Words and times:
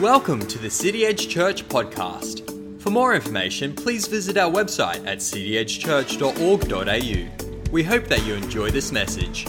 Welcome 0.00 0.40
to 0.46 0.56
the 0.56 0.70
City 0.70 1.04
Edge 1.04 1.28
Church 1.28 1.68
podcast. 1.68 2.80
For 2.80 2.88
more 2.88 3.14
information, 3.14 3.74
please 3.74 4.06
visit 4.06 4.38
our 4.38 4.50
website 4.50 5.06
at 5.06 5.18
cityedgechurch.org.au. 5.18 7.70
We 7.70 7.82
hope 7.82 8.06
that 8.06 8.24
you 8.24 8.32
enjoy 8.32 8.70
this 8.70 8.92
message. 8.92 9.46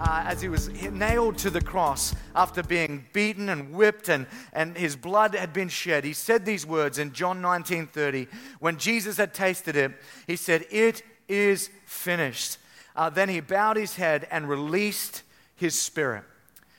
uh, 0.00 0.24
as 0.26 0.42
he 0.42 0.48
was 0.48 0.70
nailed 0.90 1.38
to 1.38 1.50
the 1.50 1.60
cross 1.60 2.16
after 2.34 2.64
being 2.64 3.04
beaten 3.12 3.48
and 3.48 3.72
whipped 3.72 4.08
and, 4.08 4.26
and 4.52 4.76
his 4.76 4.96
blood 4.96 5.36
had 5.36 5.52
been 5.52 5.68
shed, 5.68 6.02
he 6.02 6.12
said 6.12 6.44
these 6.44 6.66
words 6.66 6.98
in 6.98 7.12
John 7.12 7.40
19:30. 7.40 8.26
When 8.58 8.76
Jesus 8.76 9.18
had 9.18 9.34
tasted 9.34 9.76
it, 9.76 9.92
he 10.26 10.34
said, 10.34 10.66
"It 10.70 11.04
is 11.28 11.70
finished." 11.84 12.58
Uh, 12.96 13.08
then 13.08 13.28
he 13.28 13.38
bowed 13.38 13.76
his 13.76 13.94
head 13.94 14.26
and 14.32 14.48
released 14.48 15.22
his 15.54 15.80
spirit. 15.80 16.24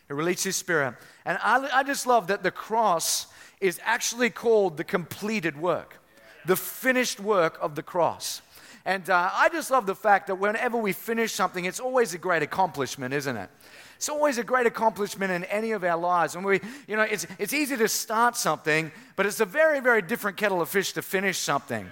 He 0.07 0.13
released 0.13 0.45
his 0.45 0.55
spirit. 0.55 0.95
And 1.27 1.37
I, 1.43 1.79
I 1.79 1.83
just 1.83 2.07
love 2.07 2.27
that 2.27 2.41
the 2.41 2.51
cross 2.51 3.27
is 3.59 3.81
actually 3.83 4.29
called 4.29 4.77
the 4.77 4.85
completed 4.85 5.59
work, 5.59 5.99
the 6.45 6.55
finished 6.55 7.19
work 7.19 7.57
of 7.61 7.75
the 7.75 7.83
cross. 7.83 8.41
And 8.85 9.09
uh, 9.09 9.29
I 9.33 9.49
just 9.49 9.69
love 9.69 9.85
the 9.85 9.93
fact 9.93 10.27
that 10.27 10.35
whenever 10.35 10.77
we 10.77 10.93
finish 10.93 11.33
something, 11.33 11.65
it's 11.65 11.81
always 11.81 12.13
a 12.13 12.17
great 12.17 12.43
accomplishment, 12.43 13.13
isn't 13.13 13.35
it? 13.35 13.49
It's 13.97 14.07
always 14.07 14.37
a 14.37 14.43
great 14.43 14.67
accomplishment 14.67 15.33
in 15.33 15.43
any 15.45 15.71
of 15.71 15.83
our 15.83 15.97
lives. 15.97 16.35
And 16.35 16.45
we, 16.45 16.61
you 16.87 16.95
know, 16.95 17.01
it's, 17.01 17.27
it's 17.37 17.51
easy 17.51 17.75
to 17.75 17.89
start 17.89 18.37
something, 18.37 18.89
but 19.17 19.25
it's 19.25 19.41
a 19.41 19.45
very, 19.45 19.81
very 19.81 20.01
different 20.01 20.37
kettle 20.37 20.61
of 20.61 20.69
fish 20.69 20.93
to 20.93 21.01
finish 21.01 21.39
something. 21.39 21.89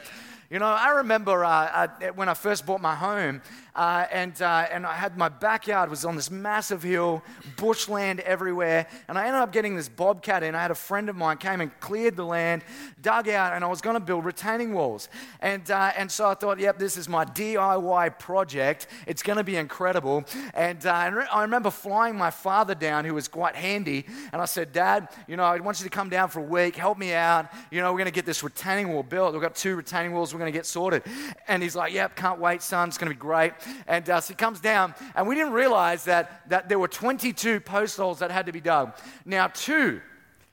You 0.51 0.59
know, 0.59 0.67
I 0.67 0.89
remember 0.97 1.43
uh, 1.43 1.49
uh, 1.49 1.87
when 2.13 2.29
I 2.29 2.35
first 2.35 2.67
bought 2.67 2.79
my 2.79 2.93
home, 2.93 3.41
uh, 3.75 4.05
and, 4.11 4.39
uh, 4.41 4.67
and 4.71 4.85
I 4.85 4.93
had 4.93 5.17
my 5.17 5.27
backyard 5.27 5.89
was 5.89 6.05
on 6.05 6.15
this 6.15 6.29
massive 6.29 6.83
hill, 6.83 7.23
bushland 7.57 8.19
everywhere, 8.21 8.87
and 9.07 9.17
I 9.17 9.25
ended 9.25 9.41
up 9.41 9.51
getting 9.51 9.75
this 9.75 9.89
bobcat 9.89 10.43
in. 10.43 10.53
I 10.53 10.61
had 10.61 10.69
a 10.69 10.75
friend 10.75 11.09
of 11.09 11.15
mine 11.15 11.37
came 11.37 11.61
and 11.61 11.77
cleared 11.79 12.15
the 12.15 12.25
land, 12.25 12.63
dug 13.01 13.27
out, 13.27 13.53
and 13.53 13.65
I 13.65 13.67
was 13.67 13.81
going 13.81 13.95
to 13.95 13.99
build 13.99 14.23
retaining 14.23 14.71
walls. 14.73 15.09
And, 15.41 15.69
uh, 15.71 15.91
and 15.97 16.11
so 16.11 16.29
I 16.29 16.35
thought, 16.35 16.59
yep, 16.59 16.77
this 16.77 16.95
is 16.95 17.09
my 17.09 17.25
DIY 17.25 18.19
project. 18.19 18.85
It's 19.07 19.23
going 19.23 19.37
to 19.37 19.43
be 19.43 19.57
incredible. 19.57 20.25
And, 20.53 20.85
uh, 20.85 20.93
and 20.93 21.19
I 21.31 21.41
remember 21.41 21.71
flying 21.71 22.15
my 22.15 22.29
father 22.29 22.75
down, 22.75 23.03
who 23.03 23.15
was 23.15 23.27
quite 23.27 23.55
handy, 23.55 24.05
and 24.31 24.39
I 24.39 24.45
said, 24.45 24.71
Dad, 24.71 25.09
you 25.27 25.37
know, 25.37 25.43
I 25.43 25.59
want 25.59 25.79
you 25.79 25.85
to 25.85 25.89
come 25.89 26.09
down 26.09 26.29
for 26.29 26.39
a 26.39 26.43
week, 26.43 26.75
help 26.75 26.99
me 26.99 27.13
out. 27.13 27.47
You 27.71 27.81
know, 27.81 27.91
we're 27.91 27.97
going 27.97 28.05
to 28.05 28.11
get 28.11 28.27
this 28.27 28.43
retaining 28.43 28.93
wall 28.93 29.01
built. 29.01 29.33
We've 29.33 29.41
got 29.41 29.55
two 29.55 29.75
retaining 29.75 30.13
walls 30.13 30.34
we're 30.35 30.39
going 30.39 30.51
to 30.51 30.57
get 30.57 30.65
sorted. 30.65 31.03
And 31.47 31.63
he's 31.63 31.75
like, 31.75 31.93
yep, 31.93 32.15
can't 32.15 32.39
wait, 32.39 32.61
son. 32.61 32.89
It's 32.89 32.97
going 32.97 33.09
to 33.09 33.15
be 33.15 33.19
great. 33.19 33.53
And 33.87 34.09
uh, 34.09 34.19
so 34.21 34.33
he 34.33 34.35
comes 34.35 34.59
down, 34.59 34.93
and 35.15 35.27
we 35.27 35.35
didn't 35.35 35.53
realize 35.53 36.03
that, 36.05 36.49
that 36.49 36.69
there 36.69 36.77
were 36.77 36.87
22 36.87 37.61
post 37.61 37.97
holes 37.97 38.19
that 38.19 38.31
had 38.31 38.45
to 38.47 38.51
be 38.51 38.61
dug. 38.61 38.93
Now, 39.25 39.47
two 39.47 40.01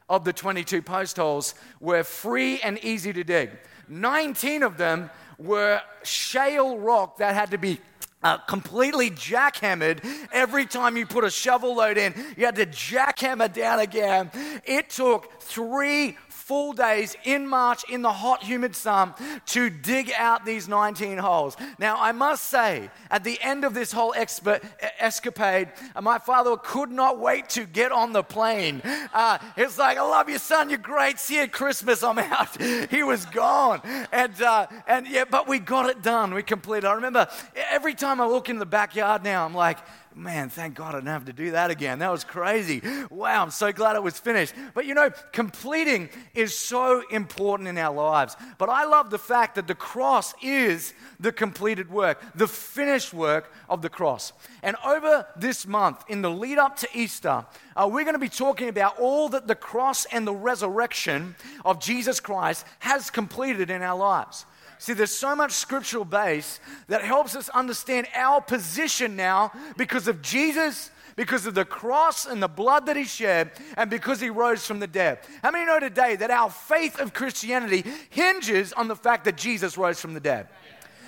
of 0.08 0.24
the 0.24 0.32
22 0.32 0.82
post 0.82 1.16
holes 1.16 1.54
were 1.80 2.04
free 2.04 2.60
and 2.60 2.78
easy 2.84 3.12
to 3.12 3.24
dig. 3.24 3.50
19 3.88 4.62
of 4.62 4.76
them 4.76 5.10
were 5.38 5.80
shale 6.02 6.78
rock 6.78 7.18
that 7.18 7.34
had 7.34 7.50
to 7.50 7.58
be 7.58 7.80
uh, 8.22 8.38
completely 8.38 9.10
jackhammered 9.10 10.04
every 10.32 10.64
time 10.64 10.96
you 10.96 11.06
put 11.06 11.24
a 11.24 11.30
shovel 11.30 11.76
load 11.76 11.98
in. 11.98 12.14
You 12.36 12.46
had 12.46 12.56
to 12.56 12.66
jackhammer 12.66 13.52
down 13.52 13.80
again. 13.80 14.30
It 14.64 14.90
took 14.90 15.40
three 15.42 16.16
full 16.42 16.72
days 16.72 17.16
in 17.24 17.46
March 17.46 17.84
in 17.88 18.02
the 18.02 18.12
hot, 18.12 18.42
humid 18.42 18.74
sun 18.74 19.14
to 19.46 19.70
dig 19.70 20.12
out 20.18 20.44
these 20.44 20.66
19 20.66 21.18
holes. 21.18 21.56
Now, 21.78 21.96
I 22.00 22.10
must 22.10 22.44
say, 22.44 22.90
at 23.10 23.22
the 23.22 23.40
end 23.40 23.64
of 23.64 23.74
this 23.74 23.92
whole 23.92 24.12
expo- 24.12 24.60
escapade, 24.98 25.70
uh, 25.94 26.00
my 26.00 26.18
father 26.18 26.56
could 26.56 26.90
not 26.90 27.20
wait 27.20 27.48
to 27.50 27.64
get 27.64 27.92
on 27.92 28.12
the 28.12 28.24
plane. 28.24 28.82
Uh, 29.14 29.38
it's 29.56 29.78
like, 29.78 29.98
I 29.98 30.02
love 30.02 30.28
you, 30.28 30.38
son. 30.38 30.68
You're 30.68 30.78
great. 30.78 31.20
See 31.20 31.36
you 31.36 31.42
at 31.42 31.52
Christmas. 31.52 32.02
I'm 32.02 32.18
out. 32.18 32.60
he 32.90 33.04
was 33.04 33.24
gone. 33.26 33.80
And, 34.10 34.42
uh, 34.42 34.66
and 34.88 35.06
yeah, 35.06 35.24
but 35.30 35.46
we 35.46 35.60
got 35.60 35.88
it 35.90 36.02
done. 36.02 36.34
We 36.34 36.42
completed. 36.42 36.86
I 36.86 36.94
remember 36.94 37.28
every 37.70 37.94
time 37.94 38.20
I 38.20 38.26
look 38.26 38.48
in 38.48 38.58
the 38.58 38.66
backyard 38.66 39.22
now, 39.22 39.44
I'm 39.44 39.54
like, 39.54 39.78
man, 40.14 40.48
thank 40.48 40.74
God 40.74 40.94
I 40.94 40.98
didn't 40.98 41.08
have 41.08 41.24
to 41.26 41.32
do 41.32 41.52
that 41.52 41.70
again. 41.70 41.98
That 41.98 42.10
was 42.10 42.24
crazy. 42.24 42.82
Wow, 43.10 43.42
I'm 43.42 43.50
so 43.50 43.72
glad 43.72 43.96
it 43.96 44.02
was 44.02 44.18
finished. 44.18 44.54
But 44.74 44.86
you 44.86 44.94
know, 44.94 45.10
completing 45.32 46.08
is 46.34 46.56
so 46.56 47.02
important 47.10 47.68
in 47.68 47.78
our 47.78 47.94
lives. 47.94 48.36
But 48.58 48.68
I 48.68 48.84
love 48.84 49.10
the 49.10 49.18
fact 49.18 49.54
that 49.56 49.66
the 49.66 49.74
cross 49.74 50.34
is 50.42 50.94
the 51.20 51.32
completed 51.32 51.90
work, 51.90 52.22
the 52.34 52.48
finished 52.48 53.14
work 53.14 53.52
of 53.68 53.82
the 53.82 53.88
cross. 53.88 54.32
And 54.62 54.76
over 54.84 55.26
this 55.36 55.66
month, 55.66 56.04
in 56.08 56.22
the 56.22 56.30
lead 56.30 56.58
up 56.58 56.76
to 56.76 56.88
Easter, 56.94 57.44
uh, 57.76 57.88
we're 57.90 58.04
going 58.04 58.14
to 58.14 58.18
be 58.18 58.28
talking 58.28 58.68
about 58.68 58.98
all 58.98 59.28
that 59.30 59.46
the 59.46 59.54
cross 59.54 60.04
and 60.06 60.26
the 60.26 60.34
resurrection 60.34 61.34
of 61.64 61.80
Jesus 61.80 62.20
Christ 62.20 62.66
has 62.80 63.10
completed 63.10 63.70
in 63.70 63.82
our 63.82 63.96
lives. 63.96 64.46
See, 64.82 64.94
there's 64.94 65.14
so 65.14 65.36
much 65.36 65.52
scriptural 65.52 66.04
base 66.04 66.58
that 66.88 67.02
helps 67.02 67.36
us 67.36 67.48
understand 67.50 68.08
our 68.16 68.40
position 68.40 69.14
now 69.14 69.52
because 69.76 70.08
of 70.08 70.22
Jesus, 70.22 70.90
because 71.14 71.46
of 71.46 71.54
the 71.54 71.64
cross 71.64 72.26
and 72.26 72.42
the 72.42 72.48
blood 72.48 72.86
that 72.86 72.96
he 72.96 73.04
shed, 73.04 73.52
and 73.76 73.88
because 73.88 74.20
he 74.20 74.28
rose 74.28 74.66
from 74.66 74.80
the 74.80 74.88
dead. 74.88 75.20
How 75.40 75.52
many 75.52 75.66
know 75.66 75.78
today 75.78 76.16
that 76.16 76.32
our 76.32 76.50
faith 76.50 76.98
of 76.98 77.14
Christianity 77.14 77.84
hinges 78.10 78.72
on 78.72 78.88
the 78.88 78.96
fact 78.96 79.24
that 79.26 79.36
Jesus 79.36 79.78
rose 79.78 80.00
from 80.00 80.14
the 80.14 80.20
dead? 80.20 80.48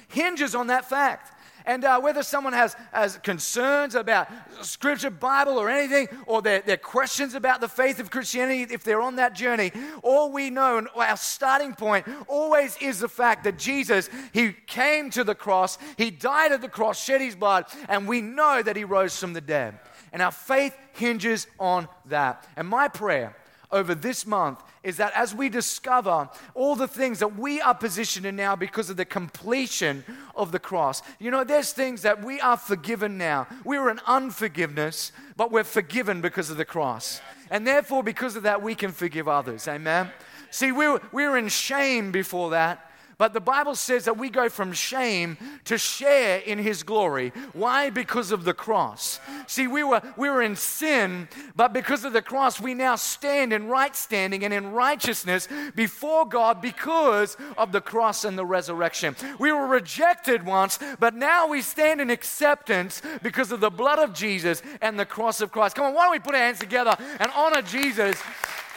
Hinges 0.06 0.54
on 0.54 0.68
that 0.68 0.88
fact. 0.88 1.32
And 1.66 1.84
uh, 1.84 1.98
whether 2.00 2.22
someone 2.22 2.52
has, 2.52 2.76
has 2.92 3.16
concerns 3.18 3.94
about 3.94 4.28
scripture, 4.60 5.08
Bible, 5.08 5.58
or 5.58 5.70
anything, 5.70 6.08
or 6.26 6.42
their, 6.42 6.60
their 6.60 6.76
questions 6.76 7.34
about 7.34 7.60
the 7.60 7.68
faith 7.68 7.98
of 8.00 8.10
Christianity, 8.10 8.72
if 8.74 8.84
they're 8.84 9.00
on 9.00 9.16
that 9.16 9.34
journey, 9.34 9.72
all 10.02 10.30
we 10.30 10.50
know 10.50 10.76
and 10.78 10.88
our 10.94 11.16
starting 11.16 11.74
point 11.74 12.06
always 12.28 12.76
is 12.82 12.98
the 12.98 13.08
fact 13.08 13.44
that 13.44 13.58
Jesus, 13.58 14.10
He 14.32 14.52
came 14.52 15.08
to 15.10 15.24
the 15.24 15.34
cross, 15.34 15.78
He 15.96 16.10
died 16.10 16.52
at 16.52 16.60
the 16.60 16.68
cross, 16.68 17.02
shed 17.02 17.22
His 17.22 17.34
blood, 17.34 17.64
and 17.88 18.06
we 18.06 18.20
know 18.20 18.62
that 18.62 18.76
He 18.76 18.84
rose 18.84 19.18
from 19.18 19.32
the 19.32 19.40
dead. 19.40 19.78
And 20.12 20.20
our 20.20 20.32
faith 20.32 20.76
hinges 20.92 21.46
on 21.58 21.88
that. 22.06 22.46
And 22.56 22.68
my 22.68 22.88
prayer 22.88 23.36
over 23.70 23.94
this 23.94 24.26
month 24.26 24.62
is 24.84 24.98
that 24.98 25.12
as 25.16 25.34
we 25.34 25.48
discover 25.48 26.28
all 26.54 26.76
the 26.76 26.86
things 26.86 27.18
that 27.18 27.36
we 27.36 27.60
are 27.60 27.74
positioned 27.74 28.26
in 28.26 28.36
now 28.36 28.54
because 28.54 28.90
of 28.90 28.96
the 28.96 29.04
completion 29.04 30.04
of 30.36 30.52
the 30.52 30.58
cross, 30.58 31.02
you 31.18 31.30
know, 31.30 31.42
there's 31.42 31.72
things 31.72 32.02
that 32.02 32.22
we 32.22 32.40
are 32.40 32.56
forgiven 32.56 33.18
now. 33.18 33.48
We 33.64 33.78
were 33.78 33.90
in 33.90 33.98
unforgiveness, 34.06 35.10
but 35.36 35.50
we're 35.50 35.64
forgiven 35.64 36.20
because 36.20 36.50
of 36.50 36.58
the 36.58 36.64
cross. 36.64 37.20
And 37.50 37.66
therefore, 37.66 38.02
because 38.02 38.36
of 38.36 38.44
that, 38.44 38.62
we 38.62 38.74
can 38.74 38.92
forgive 38.92 39.26
others. 39.26 39.66
Amen. 39.66 40.10
See, 40.50 40.70
we 40.70 40.86
were, 40.86 41.00
we 41.12 41.26
were 41.26 41.38
in 41.38 41.48
shame 41.48 42.12
before 42.12 42.50
that. 42.50 42.90
But 43.18 43.32
the 43.32 43.40
Bible 43.40 43.74
says 43.74 44.04
that 44.04 44.18
we 44.18 44.30
go 44.30 44.48
from 44.48 44.72
shame 44.72 45.36
to 45.64 45.78
share 45.78 46.38
in 46.38 46.58
his 46.58 46.82
glory. 46.82 47.32
Why? 47.52 47.90
Because 47.90 48.32
of 48.32 48.44
the 48.44 48.54
cross. 48.54 49.20
See, 49.46 49.66
we 49.66 49.82
were, 49.82 50.02
we 50.16 50.28
were 50.30 50.42
in 50.42 50.56
sin, 50.56 51.28
but 51.54 51.72
because 51.72 52.04
of 52.04 52.12
the 52.12 52.22
cross, 52.22 52.60
we 52.60 52.74
now 52.74 52.96
stand 52.96 53.52
in 53.52 53.68
right 53.68 53.94
standing 53.94 54.44
and 54.44 54.52
in 54.52 54.72
righteousness 54.72 55.48
before 55.74 56.26
God 56.26 56.60
because 56.60 57.36
of 57.56 57.72
the 57.72 57.80
cross 57.80 58.24
and 58.24 58.36
the 58.36 58.46
resurrection. 58.46 59.16
We 59.38 59.52
were 59.52 59.66
rejected 59.66 60.44
once, 60.44 60.78
but 60.98 61.14
now 61.14 61.48
we 61.48 61.62
stand 61.62 62.00
in 62.00 62.10
acceptance 62.10 63.02
because 63.22 63.52
of 63.52 63.60
the 63.60 63.70
blood 63.70 63.98
of 63.98 64.12
Jesus 64.12 64.62
and 64.80 64.98
the 64.98 65.06
cross 65.06 65.40
of 65.40 65.52
Christ. 65.52 65.76
Come 65.76 65.86
on, 65.86 65.94
why 65.94 66.04
don't 66.04 66.12
we 66.12 66.18
put 66.18 66.34
our 66.34 66.40
hands 66.40 66.58
together 66.58 66.96
and 67.20 67.30
honor 67.34 67.62
Jesus 67.62 68.20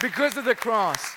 because 0.02 0.38
of 0.38 0.46
the 0.46 0.56
cross? 0.56 1.16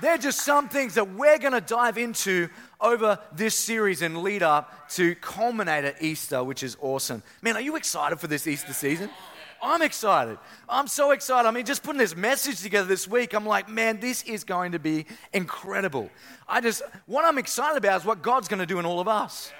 They're 0.00 0.18
just 0.18 0.44
some 0.44 0.68
things 0.68 0.94
that 0.94 1.14
we're 1.14 1.38
going 1.38 1.52
to 1.52 1.60
dive 1.60 1.98
into 1.98 2.48
over 2.80 3.18
this 3.34 3.54
series 3.54 4.02
and 4.02 4.22
lead 4.22 4.42
up 4.42 4.88
to 4.90 5.14
culminate 5.16 5.84
at 5.84 6.02
Easter, 6.02 6.42
which 6.42 6.62
is 6.62 6.76
awesome. 6.80 7.22
Man, 7.42 7.56
are 7.56 7.60
you 7.60 7.76
excited 7.76 8.18
for 8.18 8.26
this 8.26 8.46
Easter 8.46 8.72
season? 8.72 9.10
I'm 9.62 9.82
excited. 9.82 10.38
I'm 10.68 10.86
so 10.86 11.10
excited. 11.10 11.46
I 11.46 11.50
mean, 11.50 11.66
just 11.66 11.82
putting 11.82 11.98
this 11.98 12.16
message 12.16 12.62
together 12.62 12.88
this 12.88 13.06
week, 13.06 13.34
I'm 13.34 13.44
like, 13.44 13.68
man, 13.68 14.00
this 14.00 14.22
is 14.22 14.44
going 14.44 14.72
to 14.72 14.78
be 14.78 15.04
incredible. 15.34 16.08
I 16.48 16.62
just, 16.62 16.82
what 17.06 17.26
I'm 17.26 17.36
excited 17.36 17.76
about 17.76 18.00
is 18.00 18.06
what 18.06 18.22
God's 18.22 18.48
going 18.48 18.60
to 18.60 18.66
do 18.66 18.78
in 18.78 18.86
all 18.86 19.00
of 19.00 19.08
us. 19.08 19.52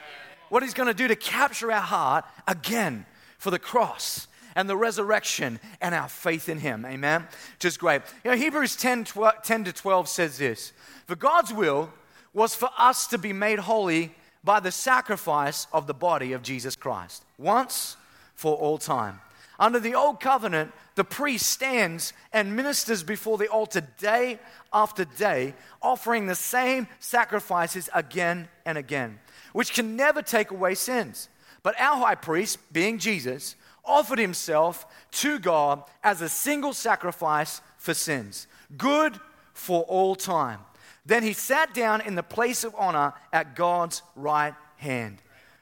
What 0.48 0.62
He's 0.62 0.74
going 0.74 0.88
to 0.88 0.94
do 0.94 1.08
to 1.08 1.16
capture 1.16 1.70
our 1.70 1.82
heart 1.82 2.24
again 2.48 3.04
for 3.38 3.50
the 3.50 3.58
cross 3.58 4.26
and 4.54 4.68
the 4.68 4.76
resurrection 4.76 5.60
and 5.80 5.94
our 5.94 6.08
faith 6.08 6.48
in 6.48 6.58
him. 6.58 6.84
Amen? 6.84 7.26
Just 7.58 7.78
great. 7.78 8.02
You 8.24 8.30
know, 8.30 8.36
Hebrews 8.36 8.76
10, 8.76 9.04
12, 9.04 9.42
10 9.42 9.64
to 9.64 9.72
12 9.72 10.08
says 10.08 10.38
this 10.38 10.72
For 11.06 11.16
God's 11.16 11.52
will 11.52 11.90
was 12.32 12.54
for 12.54 12.70
us 12.78 13.06
to 13.08 13.18
be 13.18 13.32
made 13.32 13.58
holy 13.58 14.14
by 14.42 14.60
the 14.60 14.72
sacrifice 14.72 15.66
of 15.72 15.86
the 15.86 15.94
body 15.94 16.32
of 16.32 16.42
Jesus 16.42 16.76
Christ, 16.76 17.24
once 17.38 17.96
for 18.34 18.56
all 18.56 18.78
time. 18.78 19.20
Under 19.58 19.78
the 19.78 19.94
old 19.94 20.20
covenant, 20.20 20.72
the 20.94 21.04
priest 21.04 21.46
stands 21.46 22.14
and 22.32 22.56
ministers 22.56 23.02
before 23.02 23.36
the 23.36 23.48
altar 23.48 23.82
day 23.98 24.38
after 24.72 25.04
day, 25.04 25.54
offering 25.82 26.26
the 26.26 26.34
same 26.34 26.88
sacrifices 26.98 27.90
again 27.94 28.48
and 28.64 28.78
again, 28.78 29.18
which 29.52 29.74
can 29.74 29.96
never 29.96 30.22
take 30.22 30.50
away 30.50 30.74
sins. 30.74 31.28
But 31.62 31.78
our 31.78 31.96
high 31.98 32.14
priest, 32.14 32.58
being 32.72 32.98
Jesus, 32.98 33.54
offered 33.90 34.18
himself 34.18 34.86
to 35.10 35.38
God 35.38 35.82
as 36.02 36.20
a 36.20 36.28
single 36.28 36.72
sacrifice 36.72 37.60
for 37.76 37.92
sins, 37.92 38.46
good 38.76 39.18
for 39.52 39.82
all 39.82 40.14
time. 40.14 40.60
Then 41.04 41.22
he 41.22 41.32
sat 41.32 41.74
down 41.74 42.00
in 42.02 42.14
the 42.14 42.22
place 42.22 42.62
of 42.62 42.74
honor 42.78 43.14
at 43.32 43.56
God's 43.56 44.02
right 44.14 44.54
hand. 44.76 45.18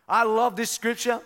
I 0.09 0.25
love 0.25 0.57
this 0.57 0.71
scripture 0.71 1.21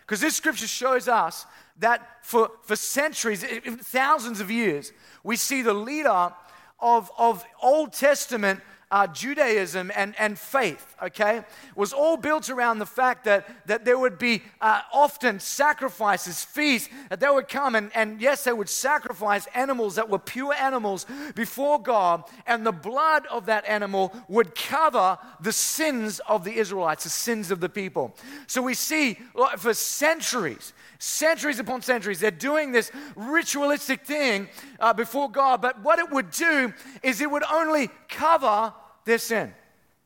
because 0.00 0.20
this 0.20 0.36
scripture 0.36 0.66
shows 0.66 1.06
us 1.06 1.46
that 1.78 2.06
for, 2.22 2.50
for 2.62 2.76
centuries, 2.76 3.44
thousands 3.44 4.40
of 4.40 4.50
years, 4.50 4.92
we 5.22 5.36
see 5.36 5.62
the 5.62 5.74
leader 5.74 6.32
of, 6.80 7.10
of 7.18 7.44
Old 7.62 7.92
Testament 7.92 8.60
uh, 8.90 9.06
Judaism 9.06 9.92
and, 9.94 10.14
and 10.18 10.38
faith, 10.38 10.96
okay, 11.02 11.42
was 11.76 11.92
all 11.92 12.16
built 12.16 12.48
around 12.48 12.78
the 12.78 12.86
fact 12.86 13.24
that, 13.24 13.46
that 13.66 13.84
there 13.84 13.98
would 13.98 14.18
be 14.18 14.42
uh, 14.60 14.80
often 14.92 15.40
sacrifices, 15.40 16.42
feasts, 16.42 16.88
that 17.10 17.20
they 17.20 17.28
would 17.28 17.48
come 17.48 17.74
and, 17.74 17.90
and 17.94 18.20
yes, 18.20 18.44
they 18.44 18.52
would 18.52 18.68
sacrifice 18.68 19.46
animals 19.54 19.96
that 19.96 20.08
were 20.08 20.18
pure 20.18 20.54
animals 20.54 21.04
before 21.34 21.80
God, 21.80 22.24
and 22.46 22.64
the 22.64 22.72
blood 22.72 23.26
of 23.26 23.46
that 23.46 23.66
animal 23.66 24.14
would 24.26 24.54
cover 24.54 25.18
the 25.40 25.52
sins 25.52 26.20
of 26.20 26.44
the 26.44 26.56
Israelites, 26.56 27.04
the 27.04 27.10
sins 27.10 27.50
of 27.50 27.60
the 27.60 27.68
people. 27.68 28.14
So 28.46 28.62
we 28.62 28.74
see 28.74 29.18
for 29.58 29.74
centuries, 29.74 30.72
centuries 30.98 31.58
upon 31.58 31.82
centuries. 31.82 32.20
They're 32.20 32.30
doing 32.30 32.72
this 32.72 32.90
ritualistic 33.16 34.06
thing 34.06 34.48
uh, 34.80 34.94
before 34.94 35.30
God, 35.30 35.60
but 35.60 35.82
what 35.82 35.98
it 35.98 36.10
would 36.10 36.30
do 36.30 36.72
is 37.02 37.20
it 37.20 37.30
would 37.30 37.44
only 37.52 37.90
cover 38.08 38.72
their 39.08 39.18
sin. 39.18 39.52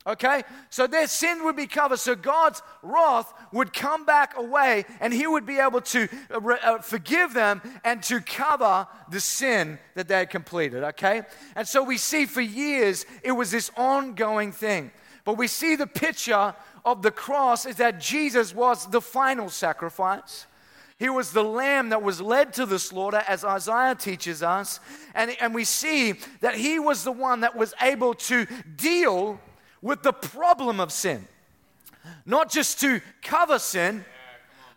Okay? 0.06 0.42
So 0.70 0.86
their 0.86 1.06
sin 1.06 1.44
would 1.44 1.56
be 1.56 1.66
covered. 1.66 1.98
So 1.98 2.14
God's 2.14 2.62
wrath 2.82 3.32
would 3.52 3.72
come 3.72 4.04
back 4.04 4.36
away 4.36 4.84
and 5.00 5.12
He 5.12 5.26
would 5.26 5.46
be 5.46 5.58
able 5.58 5.80
to 5.82 6.08
uh, 6.30 6.38
uh, 6.38 6.78
forgive 6.78 7.34
them 7.34 7.60
and 7.84 8.02
to 8.04 8.20
cover 8.20 8.86
the 9.10 9.20
sin 9.20 9.78
that 9.94 10.08
they 10.08 10.18
had 10.18 10.30
completed. 10.30 10.82
Okay? 10.84 11.22
And 11.54 11.68
so 11.68 11.82
we 11.82 11.98
see 11.98 12.26
for 12.26 12.40
years 12.40 13.06
it 13.22 13.32
was 13.32 13.50
this 13.50 13.70
ongoing 13.76 14.52
thing. 14.52 14.90
But 15.24 15.38
we 15.38 15.46
see 15.46 15.76
the 15.76 15.86
picture 15.86 16.54
of 16.84 17.02
the 17.02 17.12
cross 17.12 17.64
is 17.64 17.76
that 17.76 18.00
Jesus 18.00 18.54
was 18.54 18.90
the 18.90 19.00
final 19.00 19.48
sacrifice. 19.48 20.46
He 21.02 21.08
was 21.08 21.32
the 21.32 21.42
lamb 21.42 21.88
that 21.88 22.00
was 22.00 22.20
led 22.20 22.52
to 22.52 22.64
the 22.64 22.78
slaughter, 22.78 23.24
as 23.26 23.44
Isaiah 23.44 23.96
teaches 23.96 24.40
us. 24.40 24.78
And, 25.16 25.34
and 25.40 25.52
we 25.52 25.64
see 25.64 26.14
that 26.42 26.54
he 26.54 26.78
was 26.78 27.02
the 27.02 27.10
one 27.10 27.40
that 27.40 27.56
was 27.56 27.74
able 27.82 28.14
to 28.30 28.46
deal 28.76 29.40
with 29.80 30.04
the 30.04 30.12
problem 30.12 30.78
of 30.78 30.92
sin. 30.92 31.26
Not 32.24 32.52
just 32.52 32.78
to 32.82 33.00
cover 33.20 33.58
sin, 33.58 34.04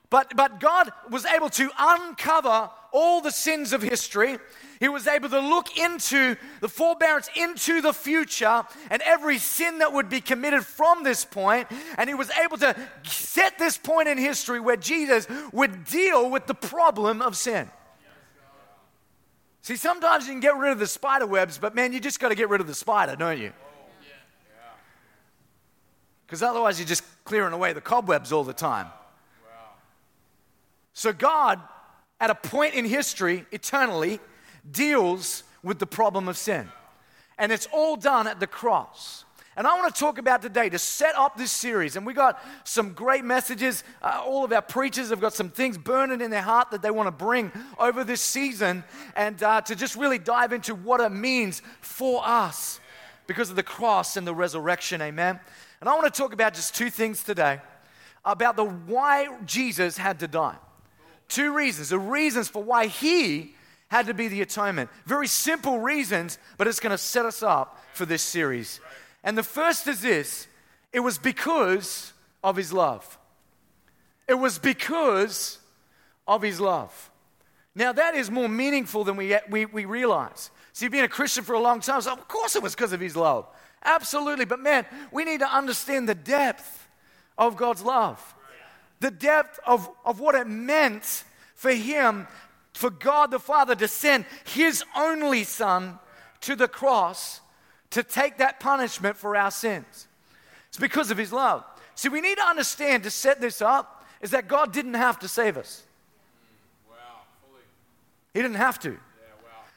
but, 0.09 0.35
but 0.35 0.59
God 0.59 0.91
was 1.11 1.25
able 1.25 1.51
to 1.51 1.69
uncover 1.77 2.71
all 2.91 3.21
the 3.21 3.29
sins 3.29 3.71
of 3.71 3.83
history. 3.83 4.39
He 4.79 4.89
was 4.89 5.07
able 5.07 5.29
to 5.29 5.39
look 5.39 5.77
into 5.77 6.35
the 6.59 6.69
forbearance 6.69 7.29
into 7.35 7.81
the 7.81 7.93
future 7.93 8.63
and 8.89 9.01
every 9.03 9.37
sin 9.37 9.79
that 9.79 9.93
would 9.93 10.09
be 10.09 10.21
committed 10.21 10.65
from 10.65 11.03
this 11.03 11.23
point, 11.25 11.67
And 11.97 12.09
he 12.09 12.13
was 12.13 12.29
able 12.43 12.57
to 12.57 12.75
set 13.03 13.57
this 13.57 13.77
point 13.77 14.07
in 14.07 14.17
history 14.17 14.59
where 14.59 14.77
Jesus 14.77 15.27
would 15.51 15.85
deal 15.85 16.29
with 16.29 16.47
the 16.47 16.53
problem 16.53 17.21
of 17.21 17.37
sin. 17.37 17.69
See, 19.61 19.77
sometimes 19.77 20.27
you 20.27 20.33
can 20.33 20.41
get 20.41 20.57
rid 20.57 20.71
of 20.71 20.79
the 20.79 20.87
spider 20.87 21.25
webs, 21.25 21.57
but 21.57 21.73
man, 21.73 21.91
you 21.91 21.99
just 21.99 22.19
got 22.19 22.29
to 22.29 22.35
get 22.35 22.49
rid 22.49 22.61
of 22.61 22.67
the 22.67 22.75
spider, 22.75 23.15
don't 23.15 23.39
you? 23.39 23.51
Because 26.25 26.43
otherwise, 26.43 26.79
you're 26.79 26.87
just 26.87 27.03
clearing 27.23 27.53
away 27.53 27.73
the 27.73 27.81
cobwebs 27.81 28.31
all 28.31 28.43
the 28.43 28.53
time. 28.53 28.87
So, 30.93 31.13
God, 31.13 31.59
at 32.19 32.29
a 32.29 32.35
point 32.35 32.73
in 32.73 32.85
history, 32.85 33.45
eternally, 33.51 34.19
deals 34.71 35.43
with 35.63 35.79
the 35.79 35.85
problem 35.85 36.27
of 36.27 36.37
sin. 36.37 36.69
And 37.37 37.51
it's 37.51 37.67
all 37.71 37.95
done 37.95 38.27
at 38.27 38.39
the 38.39 38.47
cross. 38.47 39.25
And 39.57 39.65
I 39.65 39.73
want 39.79 39.93
to 39.93 39.97
talk 39.99 40.17
about 40.17 40.41
today 40.41 40.67
to 40.69 40.77
set 40.77 41.15
up 41.15 41.37
this 41.37 41.51
series. 41.51 41.95
And 41.95 42.05
we 42.05 42.13
got 42.13 42.43
some 42.65 42.91
great 42.91 43.23
messages. 43.23 43.85
Uh, 44.01 44.21
all 44.25 44.43
of 44.43 44.51
our 44.51 44.61
preachers 44.61 45.09
have 45.09 45.21
got 45.21 45.33
some 45.33 45.49
things 45.49 45.77
burning 45.77 46.19
in 46.19 46.29
their 46.29 46.41
heart 46.41 46.71
that 46.71 46.81
they 46.81 46.91
want 46.91 47.07
to 47.07 47.11
bring 47.11 47.53
over 47.79 48.03
this 48.03 48.21
season 48.21 48.83
and 49.15 49.41
uh, 49.41 49.61
to 49.61 49.75
just 49.75 49.95
really 49.95 50.19
dive 50.19 50.51
into 50.51 50.75
what 50.75 50.99
it 50.99 51.11
means 51.11 51.61
for 51.79 52.21
us 52.25 52.81
because 53.27 53.49
of 53.49 53.55
the 53.55 53.63
cross 53.63 54.17
and 54.17 54.27
the 54.27 54.35
resurrection. 54.35 55.01
Amen. 55.01 55.39
And 55.79 55.89
I 55.89 55.93
want 55.93 56.13
to 56.13 56.21
talk 56.21 56.33
about 56.33 56.53
just 56.53 56.75
two 56.75 56.89
things 56.89 57.23
today 57.23 57.61
about 58.25 58.57
the 58.57 58.65
why 58.65 59.29
Jesus 59.45 59.97
had 59.97 60.19
to 60.19 60.27
die. 60.27 60.57
Two 61.29 61.55
reasons, 61.55 61.89
the 61.89 61.99
reasons 61.99 62.49
for 62.49 62.61
why 62.61 62.87
he 62.87 63.55
had 63.87 64.07
to 64.07 64.13
be 64.13 64.27
the 64.27 64.41
atonement. 64.41 64.89
Very 65.05 65.27
simple 65.27 65.79
reasons, 65.79 66.37
but 66.57 66.67
it's 66.67 66.79
going 66.79 66.91
to 66.91 66.97
set 66.97 67.25
us 67.25 67.43
up 67.43 67.83
for 67.93 68.05
this 68.05 68.21
series. 68.21 68.79
And 69.23 69.37
the 69.37 69.43
first 69.43 69.87
is 69.87 70.01
this 70.01 70.47
it 70.91 70.99
was 70.99 71.17
because 71.17 72.13
of 72.43 72.55
his 72.55 72.71
love. 72.71 73.17
It 74.27 74.35
was 74.35 74.57
because 74.57 75.59
of 76.27 76.41
his 76.41 76.59
love. 76.59 77.11
Now, 77.75 77.91
that 77.91 78.15
is 78.15 78.31
more 78.31 78.47
meaningful 78.47 79.03
than 79.03 79.17
we, 79.17 79.35
we, 79.49 79.65
we 79.65 79.85
realize. 79.85 80.49
See, 80.71 80.87
being 80.87 81.03
a 81.03 81.09
Christian 81.09 81.43
for 81.43 81.53
a 81.53 81.59
long 81.59 81.81
time, 81.81 82.01
so 82.01 82.13
of 82.13 82.27
course 82.27 82.55
it 82.55 82.63
was 82.63 82.73
because 82.73 82.93
of 82.93 83.01
his 83.01 83.15
love. 83.15 83.47
Absolutely. 83.83 84.45
But 84.45 84.61
man, 84.61 84.85
we 85.11 85.25
need 85.25 85.41
to 85.41 85.53
understand 85.53 86.09
the 86.09 86.15
depth 86.15 86.87
of 87.37 87.55
God's 87.57 87.83
love, 87.83 88.35
the 88.99 89.11
depth 89.11 89.59
of, 89.67 89.89
of 90.05 90.19
what 90.19 90.35
it 90.35 90.47
meant 90.47 91.23
for 91.55 91.71
him 91.71 92.27
for 92.75 92.89
God 92.89 93.31
the 93.31 93.39
Father 93.39 93.75
to 93.75 93.87
send 93.87 94.25
his 94.43 94.83
only 94.95 95.43
Son 95.43 95.97
to 96.41 96.55
the 96.55 96.67
cross 96.67 97.41
to 97.91 98.03
take 98.03 98.37
that 98.37 98.59
punishment 98.59 99.15
for 99.15 99.35
our 99.35 99.51
sins. 99.51 100.07
It's 100.67 100.77
because 100.77 101.09
of 101.09 101.17
his 101.17 101.31
love. 101.31 101.63
See, 101.95 102.09
we 102.09 102.19
need 102.19 102.37
to 102.37 102.43
understand 102.43 103.03
to 103.03 103.09
set 103.09 103.39
this 103.39 103.61
up 103.61 104.05
is 104.21 104.31
that 104.31 104.47
God 104.47 104.73
didn't 104.73 104.95
have 104.95 105.19
to 105.19 105.27
save 105.27 105.57
us. 105.57 105.83
He 108.33 108.41
didn't 108.41 108.57
have 108.57 108.79
to. 108.79 108.97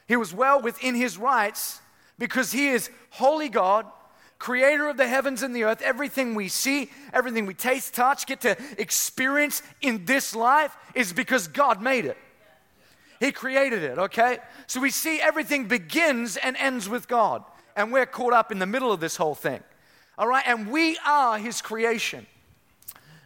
He 0.07 0.17
was 0.17 0.33
well 0.33 0.61
within 0.61 0.95
his 0.95 1.17
rights 1.17 1.79
because 2.17 2.51
he 2.51 2.67
is 2.67 2.89
holy 3.11 3.47
God, 3.47 3.85
creator 4.39 4.89
of 4.89 4.97
the 4.97 5.07
heavens 5.07 5.43
and 5.43 5.55
the 5.55 5.63
earth. 5.63 5.81
Everything 5.81 6.35
we 6.35 6.49
see, 6.49 6.89
everything 7.13 7.45
we 7.45 7.53
taste, 7.53 7.93
touch, 7.93 8.25
get 8.25 8.41
to 8.41 8.57
experience 8.77 9.63
in 9.81 10.03
this 10.03 10.35
life 10.35 10.75
is 10.93 11.13
because 11.13 11.47
God 11.47 11.81
made 11.81 12.05
it. 12.05 12.17
He 13.19 13.31
created 13.31 13.83
it, 13.83 13.97
okay? 13.97 14.39
So 14.67 14.79
we 14.79 14.91
see 14.91 15.19
everything 15.19 15.67
begins 15.67 16.37
and 16.37 16.55
ends 16.57 16.87
with 16.87 17.07
God. 17.07 17.43
And 17.75 17.91
we're 17.91 18.05
caught 18.05 18.33
up 18.33 18.51
in 18.51 18.59
the 18.59 18.65
middle 18.65 18.91
of 18.91 18.99
this 18.99 19.17
whole 19.17 19.35
thing. 19.35 19.61
All 20.17 20.27
right? 20.27 20.43
And 20.45 20.71
we 20.71 20.97
are 21.05 21.37
His 21.37 21.61
creation. 21.61 22.25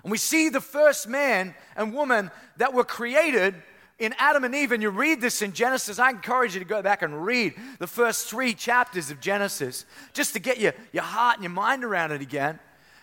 And 0.04 0.12
we 0.12 0.18
see 0.18 0.50
the 0.50 0.62
first 0.62 1.08
man 1.08 1.56
and 1.76 1.94
woman 1.94 2.30
that 2.58 2.74
were 2.74 2.84
created 2.84 3.56
in 4.00 4.14
Adam 4.18 4.44
and 4.44 4.54
Eve. 4.54 4.72
And 4.72 4.84
you 4.84 4.90
read 4.90 5.22
this 5.22 5.42
in 5.42 5.54
Genesis. 5.54 6.00
I 6.00 6.10
encourage 6.10 6.56
you 6.56 6.60
to 6.60 6.66
go 6.66 6.82
back 6.82 7.02
and 7.04 7.26
read 7.26 7.54
the 7.80 7.88
first 7.88 8.28
three 8.28 8.54
chapters 8.54 9.12
of 9.12 9.20
Genesis 9.20 9.86
just 10.14 10.34
to 10.34 10.40
get 10.40 10.60
your, 10.60 10.74
your 10.92 11.04
heart 11.04 11.38
and 11.38 11.44
your 11.44 11.52
mind 11.52 11.84
around 11.84 12.12
it 12.12 12.22
again. 12.22 12.60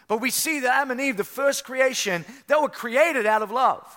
But 0.09 0.21
we 0.21 0.31
see 0.31 0.61
that 0.61 0.75
Adam 0.75 0.91
and 0.91 1.00
Eve, 1.00 1.17
the 1.17 1.25
first 1.25 1.65
creation, 1.65 2.25
they 2.49 2.57
were 2.57 2.69
created 2.69 3.26
out 3.26 3.43
of 3.43 3.50
love. 3.50 3.97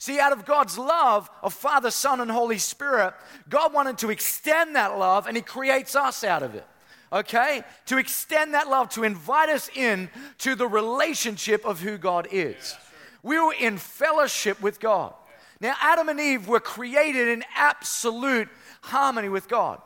See, 0.00 0.18
out 0.18 0.32
of 0.32 0.46
God's 0.46 0.78
love 0.78 1.28
of 1.42 1.52
Father, 1.52 1.90
Son, 1.90 2.22
and 2.22 2.30
Holy 2.30 2.56
Spirit, 2.56 3.12
God 3.50 3.74
wanted 3.74 3.98
to 3.98 4.08
extend 4.08 4.74
that 4.74 4.98
love 4.98 5.26
and 5.26 5.36
He 5.36 5.42
creates 5.42 5.94
us 5.94 6.24
out 6.24 6.42
of 6.42 6.54
it. 6.54 6.66
Okay? 7.12 7.62
To 7.86 7.98
extend 7.98 8.54
that 8.54 8.70
love, 8.70 8.88
to 8.90 9.04
invite 9.04 9.50
us 9.50 9.68
in 9.74 10.08
to 10.38 10.54
the 10.54 10.66
relationship 10.66 11.66
of 11.66 11.80
who 11.80 11.98
God 11.98 12.28
is. 12.32 12.74
We 13.22 13.38
were 13.38 13.52
in 13.52 13.76
fellowship 13.76 14.62
with 14.62 14.80
God. 14.80 15.12
Now, 15.60 15.74
Adam 15.82 16.08
and 16.08 16.18
Eve 16.18 16.48
were 16.48 16.60
created 16.60 17.28
in 17.28 17.44
absolute 17.54 18.48
harmony 18.80 19.28
with 19.28 19.48
God. 19.48 19.82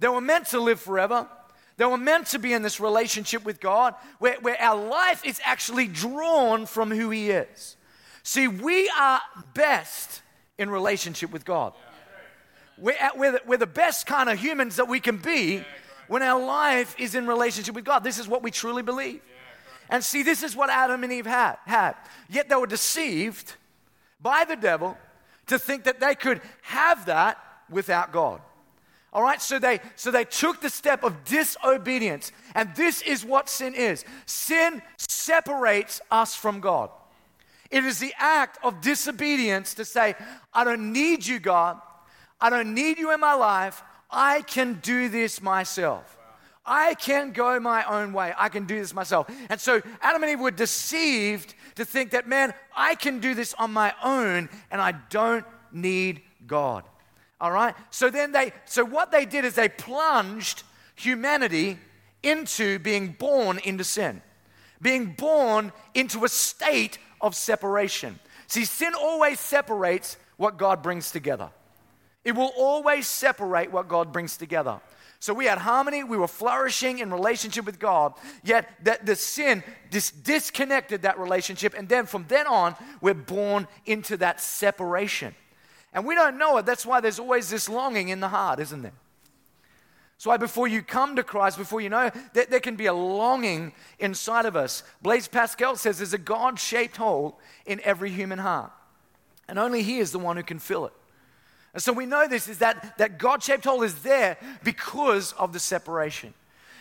They 0.00 0.08
were 0.08 0.20
meant 0.20 0.46
to 0.48 0.58
live 0.58 0.80
forever. 0.80 1.28
They 1.76 1.84
were 1.84 1.96
meant 1.96 2.26
to 2.28 2.40
be 2.40 2.52
in 2.52 2.62
this 2.62 2.80
relationship 2.80 3.44
with 3.44 3.60
God 3.60 3.94
where, 4.18 4.34
where 4.40 4.60
our 4.60 4.84
life 4.84 5.24
is 5.24 5.40
actually 5.44 5.86
drawn 5.86 6.66
from 6.66 6.90
who 6.90 7.10
He 7.10 7.30
is. 7.30 7.76
See, 8.24 8.48
we 8.48 8.90
are 8.98 9.20
best 9.52 10.22
in 10.56 10.70
relationship 10.70 11.30
with 11.30 11.44
God. 11.44 11.74
We're, 12.78 12.96
at, 12.98 13.12
uh, 13.12 13.18
we're, 13.18 13.32
the, 13.32 13.42
we're 13.46 13.58
the 13.58 13.66
best 13.66 14.06
kind 14.06 14.30
of 14.30 14.40
humans 14.40 14.76
that 14.76 14.88
we 14.88 14.98
can 14.98 15.18
be 15.18 15.62
when 16.08 16.22
our 16.22 16.42
life 16.42 16.96
is 16.98 17.14
in 17.14 17.26
relationship 17.26 17.74
with 17.74 17.84
God. 17.84 18.02
This 18.02 18.18
is 18.18 18.26
what 18.26 18.42
we 18.42 18.50
truly 18.50 18.82
believe. 18.82 19.20
And 19.90 20.02
see, 20.02 20.22
this 20.22 20.42
is 20.42 20.56
what 20.56 20.70
Adam 20.70 21.04
and 21.04 21.12
Eve 21.12 21.26
had, 21.26 21.56
had. 21.66 21.96
Yet 22.30 22.48
they 22.48 22.56
were 22.56 22.66
deceived 22.66 23.54
by 24.22 24.44
the 24.44 24.56
devil 24.56 24.96
to 25.48 25.58
think 25.58 25.84
that 25.84 26.00
they 26.00 26.14
could 26.14 26.40
have 26.62 27.04
that 27.06 27.38
without 27.68 28.10
God. 28.10 28.40
All 29.12 29.22
right, 29.22 29.40
so 29.40 29.58
they 29.58 29.80
so 29.94 30.10
they 30.10 30.24
took 30.24 30.62
the 30.62 30.70
step 30.70 31.04
of 31.04 31.24
disobedience. 31.24 32.32
And 32.54 32.74
this 32.74 33.02
is 33.02 33.24
what 33.24 33.50
sin 33.50 33.74
is. 33.74 34.04
Sin 34.24 34.82
separates 34.96 36.00
us 36.10 36.34
from 36.34 36.60
God. 36.60 36.90
It 37.70 37.84
is 37.84 37.98
the 37.98 38.14
act 38.18 38.58
of 38.62 38.80
disobedience 38.80 39.74
to 39.74 39.84
say, 39.84 40.14
I 40.52 40.64
don't 40.64 40.92
need 40.92 41.26
you, 41.26 41.38
God. 41.38 41.80
I 42.40 42.50
don't 42.50 42.74
need 42.74 42.98
you 42.98 43.12
in 43.12 43.20
my 43.20 43.34
life. 43.34 43.82
I 44.10 44.42
can 44.42 44.80
do 44.82 45.08
this 45.08 45.42
myself. 45.42 46.16
I 46.66 46.94
can 46.94 47.32
go 47.32 47.60
my 47.60 47.84
own 47.84 48.12
way. 48.12 48.32
I 48.36 48.48
can 48.48 48.64
do 48.64 48.78
this 48.78 48.94
myself. 48.94 49.30
And 49.50 49.60
so 49.60 49.82
Adam 50.00 50.22
and 50.22 50.32
Eve 50.32 50.40
were 50.40 50.50
deceived 50.50 51.54
to 51.74 51.84
think 51.84 52.12
that, 52.12 52.26
man, 52.26 52.54
I 52.74 52.94
can 52.94 53.20
do 53.20 53.34
this 53.34 53.54
on 53.54 53.72
my 53.72 53.92
own 54.02 54.48
and 54.70 54.80
I 54.80 54.92
don't 55.10 55.44
need 55.72 56.22
God. 56.46 56.84
All 57.40 57.50
right? 57.50 57.74
So 57.90 58.08
then 58.08 58.32
they, 58.32 58.52
so 58.64 58.84
what 58.84 59.10
they 59.10 59.26
did 59.26 59.44
is 59.44 59.54
they 59.54 59.68
plunged 59.68 60.62
humanity 60.94 61.78
into 62.22 62.78
being 62.78 63.08
born 63.18 63.58
into 63.58 63.84
sin, 63.84 64.22
being 64.80 65.12
born 65.12 65.72
into 65.92 66.24
a 66.24 66.28
state 66.28 66.98
of 67.24 67.34
separation. 67.34 68.20
See, 68.46 68.66
sin 68.66 68.92
always 68.94 69.40
separates 69.40 70.18
what 70.36 70.58
God 70.58 70.82
brings 70.82 71.10
together. 71.10 71.48
It 72.22 72.32
will 72.36 72.52
always 72.56 73.06
separate 73.08 73.72
what 73.72 73.88
God 73.88 74.12
brings 74.12 74.36
together. 74.36 74.80
So 75.20 75.32
we 75.32 75.46
had 75.46 75.56
harmony, 75.56 76.04
we 76.04 76.18
were 76.18 76.28
flourishing 76.28 76.98
in 76.98 77.10
relationship 77.10 77.64
with 77.64 77.78
God, 77.78 78.12
yet 78.42 78.68
that 78.82 79.06
the 79.06 79.16
sin 79.16 79.64
dis- 79.90 80.10
disconnected 80.10 81.02
that 81.02 81.18
relationship, 81.18 81.72
and 81.74 81.88
then 81.88 82.04
from 82.04 82.26
then 82.28 82.46
on, 82.46 82.76
we're 83.00 83.14
born 83.14 83.66
into 83.86 84.18
that 84.18 84.38
separation. 84.42 85.34
And 85.94 86.04
we 86.04 86.14
don't 86.14 86.36
know 86.36 86.58
it. 86.58 86.66
That's 86.66 86.84
why 86.84 87.00
there's 87.00 87.18
always 87.18 87.48
this 87.48 87.70
longing 87.70 88.10
in 88.10 88.20
the 88.20 88.28
heart, 88.28 88.60
isn't 88.60 88.82
there? 88.82 88.92
That's 90.24 90.28
why 90.30 90.36
before 90.38 90.66
you 90.66 90.80
come 90.80 91.16
to 91.16 91.22
Christ, 91.22 91.58
before 91.58 91.82
you 91.82 91.90
know, 91.90 92.10
there, 92.32 92.46
there 92.46 92.60
can 92.60 92.76
be 92.76 92.86
a 92.86 92.94
longing 92.94 93.74
inside 93.98 94.46
of 94.46 94.56
us. 94.56 94.82
Blaise 95.02 95.28
Pascal 95.28 95.76
says 95.76 95.98
there's 95.98 96.14
a 96.14 96.18
God 96.18 96.58
shaped 96.58 96.96
hole 96.96 97.38
in 97.66 97.78
every 97.84 98.08
human 98.08 98.38
heart. 98.38 98.72
And 99.48 99.58
only 99.58 99.82
He 99.82 99.98
is 99.98 100.12
the 100.12 100.18
one 100.18 100.38
who 100.38 100.42
can 100.42 100.58
fill 100.58 100.86
it. 100.86 100.94
And 101.74 101.82
so 101.82 101.92
we 101.92 102.06
know 102.06 102.26
this 102.26 102.48
is 102.48 102.60
that, 102.60 102.96
that 102.96 103.18
God 103.18 103.42
shaped 103.42 103.66
hole 103.66 103.82
is 103.82 103.96
there 103.96 104.38
because 104.62 105.32
of 105.34 105.52
the 105.52 105.58
separation. 105.58 106.32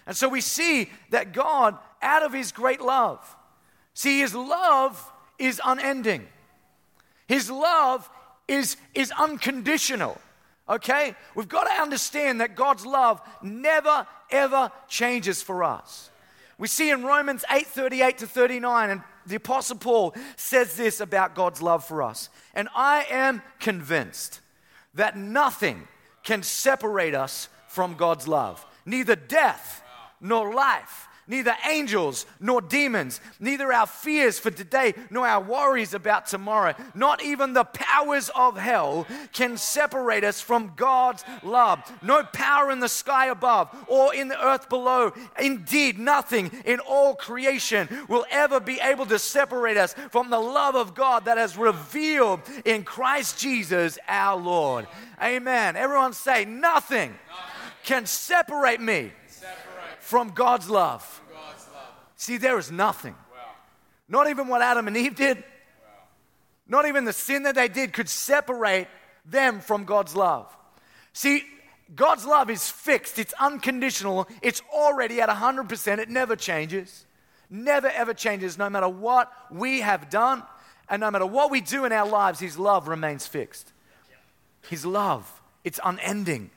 And 0.08 0.16
so 0.16 0.30
we 0.30 0.40
see 0.40 0.90
that 1.10 1.34
God, 1.34 1.78
out 2.02 2.24
of 2.24 2.32
His 2.32 2.54
great 2.54 2.80
love, 2.80 3.20
see, 3.94 4.22
His 4.22 4.34
love 4.34 5.12
is 5.38 5.60
unending. 5.66 6.30
His 7.28 7.52
love 7.52 8.10
is, 8.48 8.78
is 8.94 9.12
unconditional. 9.12 10.18
Okay? 10.74 11.16
We've 11.36 11.48
got 11.48 11.66
to 11.66 11.82
understand 11.82 12.42
that 12.42 12.56
God's 12.56 12.84
love 12.84 13.22
never, 13.44 14.08
ever 14.32 14.72
changes 14.88 15.42
for 15.44 15.64
us. 15.64 16.10
We 16.58 16.68
see 16.68 16.90
in 16.90 17.04
Romans 17.04 17.46
8 17.52 17.68
38 17.68 18.18
to 18.20 18.28
39, 18.28 18.90
and 18.90 19.02
the 19.28 19.36
Apostle 19.36 19.78
Paul 19.78 20.16
says 20.36 20.76
this 20.76 21.00
about 21.00 21.36
God's 21.36 21.62
love 21.62 21.86
for 21.86 22.02
us. 22.02 22.30
And 22.56 22.70
I 22.76 23.06
am 23.10 23.44
convinced 23.60 24.42
that 24.96 25.16
nothing 25.16 25.88
can 26.24 26.42
separate 26.42 27.14
us 27.14 27.50
from 27.68 27.96
God's 27.96 28.28
love, 28.28 28.66
neither 28.86 29.16
death 29.16 29.84
nor 30.20 30.54
life 30.54 31.08
neither 31.28 31.56
angels 31.70 32.26
nor 32.40 32.62
demons, 32.62 33.22
neither 33.40 33.72
our 33.72 33.88
fears 33.88 34.40
for 34.40 34.52
today 34.52 34.94
nor 35.10 35.28
our 35.28 35.42
worries 35.42 35.94
about 35.94 36.26
tomorrow, 36.26 36.74
not 36.94 37.24
even 37.24 37.54
the 37.54 37.64
powers 37.64 38.30
of 38.36 38.58
hell 38.58 39.08
can 39.32 39.58
separate 39.58 40.24
us 40.24 40.42
from 40.42 40.74
God's 40.76 41.24
love. 41.44 41.80
No 42.02 42.24
power 42.24 42.72
in 42.72 42.80
the 42.80 42.90
sky 42.90 43.28
above 43.28 43.70
or 43.88 44.14
in 44.14 44.28
the 44.28 44.46
earth 44.46 44.70
below. 44.70 45.14
Indeed, 45.40 46.00
nothing 46.00 46.52
in 46.66 46.80
all 46.80 47.16
creation 47.16 47.88
will 48.08 48.26
ever 48.30 48.60
be 48.60 48.80
able 48.82 49.06
to 49.08 49.20
separate 49.20 49.78
us 49.78 49.94
from 50.12 50.30
the 50.30 50.40
love 50.40 50.76
of 50.76 50.96
God 50.96 51.26
that 51.26 51.38
has 51.38 51.58
revealed 51.58 52.42
in 52.66 52.84
Christ 52.84 53.40
Jesus 53.40 53.98
our 54.08 54.40
Lord. 54.40 54.88
Amen. 55.22 55.76
Everyone 55.76 56.14
say, 56.14 56.46
nothing 56.46 57.14
can 57.84 58.06
separate 58.06 58.82
me 58.82 59.12
from 60.04 60.30
God's 60.30 60.70
love. 60.70 61.22
See, 62.18 62.38
there 62.38 62.60
is 62.60 62.72
nothing. 62.72 63.16
Not 64.10 64.30
even 64.30 64.50
what 64.50 64.62
Adam 64.62 64.88
and 64.88 64.98
Eve 64.98 65.16
did, 65.16 65.44
not 66.68 66.86
even 66.86 67.06
the 67.06 67.14
sin 67.14 67.44
that 67.44 67.56
they 67.56 67.70
did 67.70 67.94
could 67.94 68.10
separate 68.10 68.88
them 69.26 69.62
from 69.62 69.86
God's 69.86 70.16
love. 70.16 70.56
See, 71.14 71.44
God's 71.96 72.26
love 72.26 72.50
is 72.50 72.70
fixed, 72.70 73.18
it's 73.18 73.34
unconditional, 73.40 74.28
it's 74.42 74.62
already 74.74 75.22
at 75.22 75.30
100%, 75.30 76.00
it 76.00 76.10
never 76.10 76.36
changes. 76.36 77.06
Never 77.50 77.88
ever 77.88 78.14
changes, 78.14 78.58
no 78.58 78.70
matter 78.70 78.90
what 78.90 79.32
we 79.52 79.82
have 79.82 80.10
done, 80.10 80.44
and 80.90 81.00
no 81.00 81.12
matter 81.12 81.26
what 81.26 81.50
we 81.50 81.62
do 81.62 81.86
in 81.86 81.94
our 81.94 82.08
lives, 82.08 82.40
His 82.40 82.58
love 82.58 82.88
remains 82.88 83.26
fixed. 83.26 83.72
His 84.70 84.86
love, 84.86 85.42
it's 85.64 85.80
unending, 85.84 86.50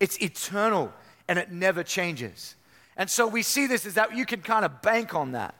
it's 0.00 0.20
eternal, 0.20 0.92
and 1.28 1.38
it 1.38 1.52
never 1.52 1.82
changes. 1.84 2.56
And 2.98 3.08
so 3.08 3.26
we 3.28 3.42
see 3.42 3.66
this 3.68 3.86
is 3.86 3.94
that 3.94 4.14
you 4.14 4.26
can 4.26 4.42
kind 4.42 4.64
of 4.64 4.82
bank 4.82 5.14
on 5.14 5.32
that. 5.32 5.54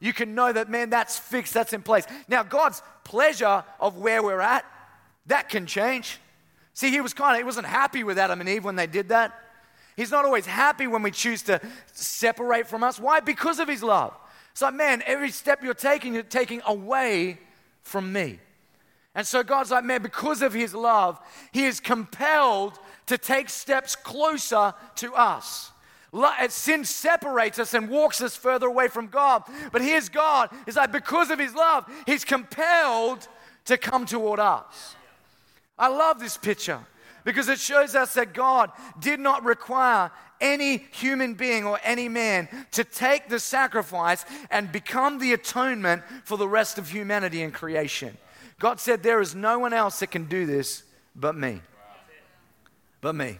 You 0.00 0.12
can 0.12 0.34
know 0.34 0.52
that, 0.52 0.68
man, 0.68 0.90
that's 0.90 1.18
fixed, 1.18 1.54
that's 1.54 1.72
in 1.72 1.82
place. 1.82 2.04
Now, 2.28 2.42
God's 2.42 2.82
pleasure 3.04 3.64
of 3.80 3.96
where 3.96 4.22
we're 4.22 4.40
at, 4.40 4.66
that 5.26 5.48
can 5.48 5.64
change. 5.66 6.18
See, 6.74 6.90
he 6.90 7.00
was 7.00 7.14
kind 7.14 7.34
of, 7.34 7.38
he 7.38 7.44
wasn't 7.44 7.66
happy 7.66 8.04
with 8.04 8.18
Adam 8.18 8.40
and 8.40 8.48
Eve 8.48 8.64
when 8.64 8.76
they 8.76 8.86
did 8.86 9.08
that. 9.08 9.32
He's 9.96 10.10
not 10.10 10.26
always 10.26 10.44
happy 10.44 10.86
when 10.86 11.02
we 11.02 11.10
choose 11.10 11.42
to 11.44 11.60
separate 11.92 12.66
from 12.66 12.82
us. 12.82 13.00
Why? 13.00 13.20
Because 13.20 13.60
of 13.60 13.68
his 13.68 13.82
love. 13.82 14.12
It's 14.50 14.60
like, 14.60 14.74
man, 14.74 15.02
every 15.06 15.30
step 15.30 15.62
you're 15.62 15.72
taking, 15.72 16.14
you're 16.14 16.22
taking 16.22 16.60
away 16.66 17.38
from 17.82 18.12
me. 18.12 18.40
And 19.14 19.26
so 19.26 19.42
God's 19.42 19.70
like, 19.70 19.84
man, 19.84 20.02
because 20.02 20.42
of 20.42 20.52
his 20.52 20.74
love, 20.74 21.18
he 21.52 21.64
is 21.64 21.80
compelled 21.80 22.78
to 23.06 23.16
take 23.16 23.48
steps 23.48 23.96
closer 23.96 24.74
to 24.96 25.14
us. 25.14 25.70
Sin 26.48 26.84
separates 26.84 27.58
us 27.58 27.74
and 27.74 27.88
walks 27.88 28.20
us 28.20 28.36
further 28.36 28.66
away 28.66 28.88
from 28.88 29.08
God. 29.08 29.42
But 29.72 29.82
here's 29.82 30.08
God. 30.08 30.50
It's 30.66 30.76
like 30.76 30.92
because 30.92 31.30
of 31.30 31.38
his 31.38 31.54
love, 31.54 31.90
he's 32.06 32.24
compelled 32.24 33.26
to 33.66 33.76
come 33.76 34.06
toward 34.06 34.38
us. 34.38 34.94
I 35.78 35.88
love 35.88 36.20
this 36.20 36.36
picture 36.36 36.80
because 37.24 37.48
it 37.48 37.58
shows 37.58 37.94
us 37.94 38.14
that 38.14 38.32
God 38.34 38.70
did 39.00 39.18
not 39.18 39.44
require 39.44 40.10
any 40.40 40.86
human 40.92 41.34
being 41.34 41.64
or 41.64 41.80
any 41.82 42.08
man 42.08 42.48
to 42.72 42.84
take 42.84 43.28
the 43.28 43.40
sacrifice 43.40 44.24
and 44.50 44.70
become 44.70 45.18
the 45.18 45.32
atonement 45.32 46.02
for 46.24 46.36
the 46.36 46.48
rest 46.48 46.78
of 46.78 46.90
humanity 46.90 47.42
and 47.42 47.52
creation. 47.52 48.16
God 48.58 48.78
said, 48.78 49.02
There 49.02 49.20
is 49.20 49.34
no 49.34 49.58
one 49.58 49.72
else 49.72 50.00
that 50.00 50.10
can 50.10 50.26
do 50.26 50.46
this 50.46 50.84
but 51.16 51.34
me. 51.34 51.60
But 53.00 53.14
me. 53.14 53.38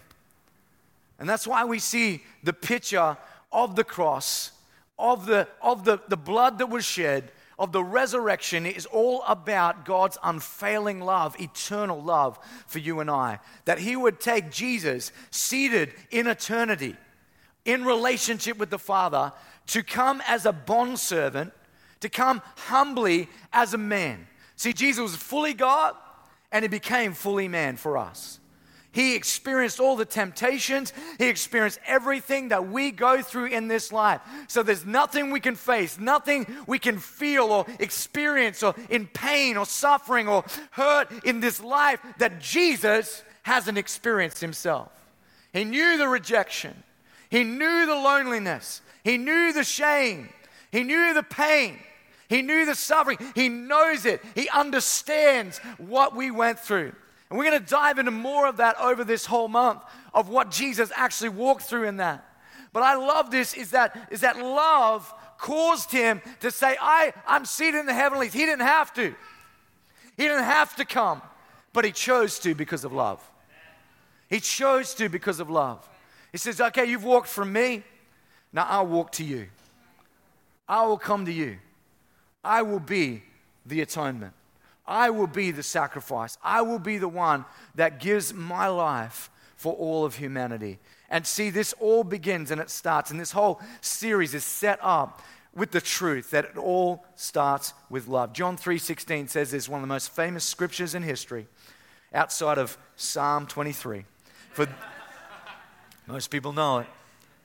And 1.18 1.28
that's 1.28 1.47
why 1.47 1.64
we 1.64 1.78
see 1.78 2.23
the 2.42 2.52
picture 2.52 3.16
of 3.52 3.76
the 3.76 3.85
cross, 3.85 4.52
of 4.99 5.26
the, 5.26 5.49
of 5.62 5.85
the, 5.85 6.00
the 6.09 6.16
blood 6.16 6.59
that 6.59 6.68
was 6.68 6.85
shed, 6.85 7.30
of 7.59 7.71
the 7.73 7.85
resurrection 7.85 8.66
is 8.66 8.87
all 8.87 9.23
about 9.28 9.85
God's 9.85 10.18
unfailing 10.23 11.00
love, 11.00 11.40
eternal 11.40 12.02
love 12.02 12.38
for 12.66 12.80
you 12.80 13.00
and 13.00 13.11
I. 13.11 13.38
That 13.64 13.78
He 13.78 13.94
would 13.94 14.21
take 14.21 14.50
Jesus 14.50 15.12
seated 15.30 15.92
in 16.11 16.26
eternity, 16.26 16.97
in 17.64 17.85
relationship 17.85 18.59
with 18.59 18.71
the 18.71 18.78
Father, 18.78 19.33
to 19.68 19.83
come 19.83 20.21
as 20.26 20.47
a 20.47 20.52
bondservant, 20.52 21.52
to 22.00 22.09
come 22.09 22.42
humbly 22.56 23.28
as 23.52 23.73
a 23.73 23.78
man. 23.78 24.26
See, 24.56 24.73
Jesus 24.73 25.02
was 25.02 25.16
fully 25.16 25.54
God 25.54 25.94
and 26.50 26.62
He 26.64 26.68
became 26.68 27.12
fully 27.12 27.49
man 27.49 27.76
for 27.76 27.97
us. 27.97 28.40
He 28.94 29.16
experienced 29.16 29.80
all 29.80 29.96
the 29.96 30.04
temptations. 30.04 30.92
He 31.18 31.26
experienced 31.26 31.80
everything 31.84 32.48
that 32.48 32.68
we 32.68 32.92
go 32.92 33.22
through 33.22 33.46
in 33.46 33.66
this 33.66 33.90
life. 33.90 34.20
So 34.46 34.62
there's 34.62 34.86
nothing 34.86 35.32
we 35.32 35.40
can 35.40 35.56
face, 35.56 35.98
nothing 35.98 36.46
we 36.68 36.78
can 36.78 36.98
feel 36.98 37.46
or 37.46 37.66
experience 37.80 38.62
or 38.62 38.74
in 38.88 39.08
pain 39.08 39.56
or 39.56 39.66
suffering 39.66 40.28
or 40.28 40.44
hurt 40.70 41.08
in 41.24 41.40
this 41.40 41.60
life 41.60 41.98
that 42.18 42.40
Jesus 42.40 43.24
hasn't 43.42 43.78
experienced 43.78 44.40
himself. 44.40 44.92
He 45.52 45.64
knew 45.64 45.98
the 45.98 46.08
rejection. 46.08 46.84
He 47.30 47.42
knew 47.42 47.86
the 47.86 47.96
loneliness. 47.96 48.80
He 49.02 49.18
knew 49.18 49.52
the 49.52 49.64
shame. 49.64 50.28
He 50.70 50.84
knew 50.84 51.14
the 51.14 51.24
pain. 51.24 51.78
He 52.28 52.42
knew 52.42 52.64
the 52.64 52.76
suffering. 52.76 53.18
He 53.34 53.48
knows 53.48 54.06
it. 54.06 54.22
He 54.36 54.48
understands 54.48 55.58
what 55.78 56.14
we 56.14 56.30
went 56.30 56.60
through. 56.60 56.92
And 57.35 57.41
we're 57.41 57.50
going 57.50 57.61
to 57.61 57.69
dive 57.69 57.99
into 57.99 58.12
more 58.12 58.47
of 58.47 58.59
that 58.59 58.81
over 58.81 59.03
this 59.03 59.26
whole 59.26 59.49
month 59.49 59.83
of 60.14 60.29
what 60.29 60.53
Jesus 60.53 60.93
actually 60.95 61.31
walked 61.31 61.62
through 61.62 61.88
in 61.88 61.97
that. 61.97 62.25
But 62.73 62.85
I 62.85 62.95
love 62.95 63.33
this 63.33 63.55
is 63.55 63.73
that, 63.73 64.07
is 64.12 64.21
that 64.21 64.38
love 64.38 65.12
caused 65.37 65.91
him 65.91 66.23
to 66.38 66.53
say, 66.53 66.76
I, 66.81 67.12
I'm 67.26 67.45
seated 67.45 67.81
in 67.81 67.87
the 67.87 67.93
heavenlies. 67.93 68.33
He 68.33 68.47
didn't 68.47 68.64
have 68.64 68.95
to. 68.95 69.17
He 70.17 70.23
didn't 70.23 70.45
have 70.45 70.76
to 70.76 70.85
come, 70.85 71.23
but 71.73 71.85
he 71.85 71.91
chose 71.91 72.38
to 72.38 72.55
because 72.55 72.85
of 72.85 72.93
love. 72.93 73.21
He 74.31 74.38
chose 74.38 74.95
to 74.95 75.09
because 75.09 75.41
of 75.41 75.50
love. 75.50 75.85
He 76.31 76.38
says, 76.38 76.61
Okay, 76.61 76.85
you've 76.85 77.03
walked 77.03 77.26
from 77.26 77.53
me. 77.53 77.83
Now 78.53 78.64
I'll 78.69 78.87
walk 78.87 79.11
to 79.11 79.25
you. 79.25 79.49
I 80.69 80.87
will 80.87 80.99
come 80.99 81.25
to 81.25 81.33
you. 81.33 81.57
I 82.45 82.62
will 82.62 82.79
be 82.79 83.25
the 83.67 83.81
atonement. 83.81 84.35
I 84.87 85.11
will 85.11 85.26
be 85.26 85.50
the 85.50 85.62
sacrifice. 85.62 86.37
I 86.43 86.62
will 86.62 86.79
be 86.79 86.99
the 86.99 87.09
one 87.09 87.45
that 87.75 88.00
gives 88.00 88.35
my 88.35 88.69
life 88.69 89.31
for 89.57 89.73
all 89.75 90.05
of 90.05 90.17
humanity. 90.17 90.79
And 91.09 91.26
see, 91.26 91.50
this 91.50 91.73
all 91.75 92.05
begins 92.05 92.50
and 92.50 92.61
it 92.61 92.71
starts, 92.71 93.11
and 93.11 93.19
this 93.19 93.33
whole 93.33 93.61
series 93.81 94.35
is 94.35 94.45
set 94.45 94.79
up 94.83 95.23
with 95.55 95.71
the 95.71 95.81
truth 95.81 96.31
that 96.33 96.45
it 96.45 96.59
all 96.59 97.05
starts 97.14 97.73
with 97.88 98.09
love. 98.09 98.33
John 98.33 98.57
3:16 98.57 99.29
says 99.29 99.53
this 99.53 99.69
one 99.69 99.81
of 99.81 99.83
the 99.83 99.95
most 99.95 100.11
famous 100.11 100.45
scriptures 100.45 100.95
in 100.95 101.03
history 101.03 101.47
outside 102.12 102.59
of 102.59 102.76
Psalm 102.97 103.47
23. 103.47 104.05
For 104.53 104.67
most 106.07 106.31
people 106.31 106.53
know 106.53 106.81
it. 106.81 106.87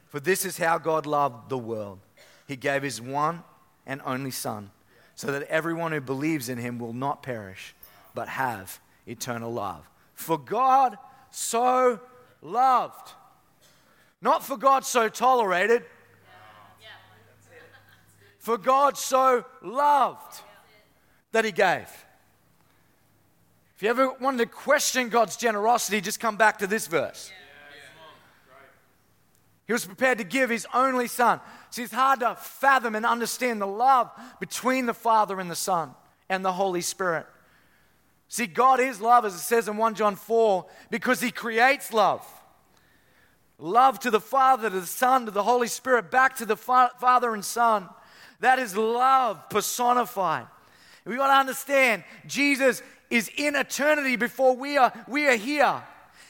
For 0.08 0.20
this 0.20 0.44
is 0.44 0.58
how 0.58 0.80
God 0.80 1.06
loved 1.06 1.50
the 1.50 1.58
world. 1.58 2.00
He 2.48 2.56
gave 2.56 2.82
his 2.82 3.00
one 3.00 3.44
and 3.86 4.02
only 4.06 4.32
son 4.32 4.72
so 5.20 5.34
that 5.34 5.44
everyone 5.50 5.92
who 5.92 6.00
believes 6.00 6.48
in 6.48 6.58
him 6.58 6.80
will 6.80 6.94
not 6.94 7.22
perish, 7.22 7.76
but 8.16 8.30
have 8.30 8.80
eternal 9.06 9.52
love. 9.52 9.86
For 10.14 10.38
God 10.38 10.98
so 11.30 12.00
loved. 12.42 13.12
Not 14.22 14.46
for 14.46 14.56
God 14.56 14.86
so 14.86 15.10
tolerated. 15.10 15.84
For 18.38 18.58
God 18.58 18.98
so 18.98 19.44
loved 19.62 20.40
that 21.34 21.44
he 21.44 21.52
gave. 21.52 21.90
If 23.76 23.84
you 23.84 23.90
ever 23.90 24.14
wanted 24.22 24.38
to 24.38 24.46
question 24.46 25.10
God's 25.10 25.36
generosity, 25.36 26.00
just 26.00 26.22
come 26.22 26.38
back 26.38 26.60
to 26.60 26.68
this 26.68 26.88
verse. 26.88 27.30
He 29.70 29.74
was 29.74 29.86
prepared 29.86 30.18
to 30.18 30.24
give 30.24 30.50
his 30.50 30.66
only 30.74 31.06
son. 31.06 31.40
See, 31.70 31.84
it's 31.84 31.94
hard 31.94 32.22
to 32.22 32.34
fathom 32.34 32.96
and 32.96 33.06
understand 33.06 33.62
the 33.62 33.68
love 33.68 34.10
between 34.40 34.88
the 34.88 34.96
Father 34.96 35.40
and 35.40 35.52
the 35.52 35.56
Son 35.56 35.92
and 36.28 36.44
the 36.44 36.54
Holy 36.54 36.82
Spirit. 36.82 37.28
See, 38.30 38.48
God 38.48 38.80
is 38.80 39.00
love, 39.00 39.26
as 39.26 39.36
it 39.36 39.42
says 39.42 39.68
in 39.68 39.78
1 39.78 39.94
John 39.94 40.16
4, 40.16 40.66
because 40.90 41.22
he 41.22 41.30
creates 41.30 41.94
love. 41.94 42.26
Love 43.60 44.00
to 44.00 44.10
the 44.10 44.20
Father, 44.20 44.72
to 44.72 44.80
the 44.80 44.88
Son, 44.88 45.26
to 45.26 45.32
the 45.32 45.44
Holy 45.44 45.68
Spirit, 45.68 46.10
back 46.10 46.38
to 46.38 46.48
the 46.48 46.58
fa- 46.58 46.90
Father 47.00 47.36
and 47.36 47.46
Son. 47.46 47.88
That 48.40 48.58
is 48.58 48.76
love 48.76 49.52
personified. 49.52 50.48
We 51.06 51.16
got 51.16 51.28
to 51.28 51.34
understand 51.34 52.04
Jesus 52.26 52.82
is 53.12 53.30
in 53.38 53.56
eternity 53.56 54.16
before 54.16 54.56
we 54.56 54.78
are, 54.78 54.92
we 55.08 55.28
are 55.28 55.36
here. 55.36 55.84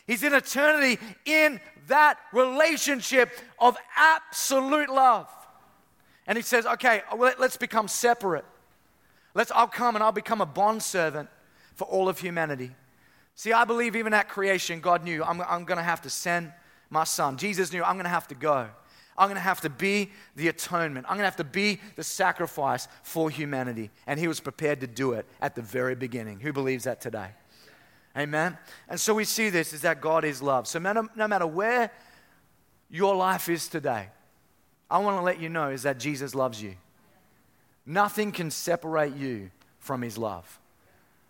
He's 0.09 0.23
in 0.23 0.33
eternity 0.33 0.97
in 1.25 1.59
that 1.87 2.17
relationship 2.33 3.29
of 3.59 3.77
absolute 3.95 4.89
love. 4.89 5.29
And 6.25 6.35
he 6.35 6.41
says, 6.41 6.65
okay, 6.65 7.03
let's 7.15 7.57
become 7.57 7.87
separate. 7.87 8.43
Let's, 9.35 9.51
I'll 9.51 9.67
come 9.67 9.93
and 9.93 10.03
I'll 10.03 10.11
become 10.11 10.41
a 10.41 10.47
bondservant 10.47 11.29
for 11.75 11.83
all 11.83 12.09
of 12.09 12.17
humanity. 12.17 12.71
See, 13.35 13.53
I 13.53 13.65
believe 13.65 13.95
even 13.95 14.15
at 14.15 14.29
creation, 14.29 14.79
God 14.79 15.03
knew 15.03 15.23
I'm, 15.23 15.41
I'm 15.41 15.63
going 15.63 15.77
to 15.77 15.83
have 15.83 16.01
to 16.01 16.09
send 16.09 16.53
my 16.89 17.03
son. 17.03 17.37
Jesus 17.37 17.71
knew 17.71 17.83
I'm 17.83 17.93
going 17.93 18.05
to 18.05 18.09
have 18.09 18.27
to 18.29 18.35
go. 18.35 18.67
I'm 19.15 19.27
going 19.27 19.35
to 19.35 19.41
have 19.41 19.61
to 19.61 19.69
be 19.69 20.09
the 20.35 20.47
atonement. 20.47 21.05
I'm 21.07 21.17
going 21.17 21.19
to 21.19 21.25
have 21.25 21.35
to 21.35 21.43
be 21.43 21.79
the 21.95 22.03
sacrifice 22.03 22.87
for 23.03 23.29
humanity. 23.29 23.91
And 24.07 24.19
he 24.19 24.27
was 24.27 24.39
prepared 24.39 24.81
to 24.81 24.87
do 24.87 25.11
it 25.11 25.27
at 25.39 25.53
the 25.53 25.61
very 25.61 25.93
beginning. 25.93 26.39
Who 26.39 26.51
believes 26.51 26.85
that 26.85 26.99
today? 26.99 27.29
Amen. 28.19 28.57
And 28.89 28.99
so 28.99 29.13
we 29.13 29.23
see 29.23 29.49
this 29.49 29.71
is 29.71 29.81
that 29.81 30.01
God 30.01 30.25
is 30.25 30.41
love. 30.41 30.67
So 30.67 30.77
no, 30.77 31.27
matter 31.27 31.47
where 31.47 31.89
your 32.89 33.15
life 33.15 33.47
is 33.47 33.69
today, 33.69 34.09
I 34.91 34.97
want 34.97 35.17
to 35.17 35.21
let 35.21 35.39
you 35.39 35.47
know 35.47 35.69
is 35.69 35.83
that 35.83 35.99
Jesus 35.99 36.35
loves 36.35 36.61
you. 36.61 36.75
Nothing 37.85 38.33
can 38.33 38.51
separate 38.51 39.15
you 39.15 39.51
from 39.77 40.01
his 40.01 40.17
love. 40.17 40.59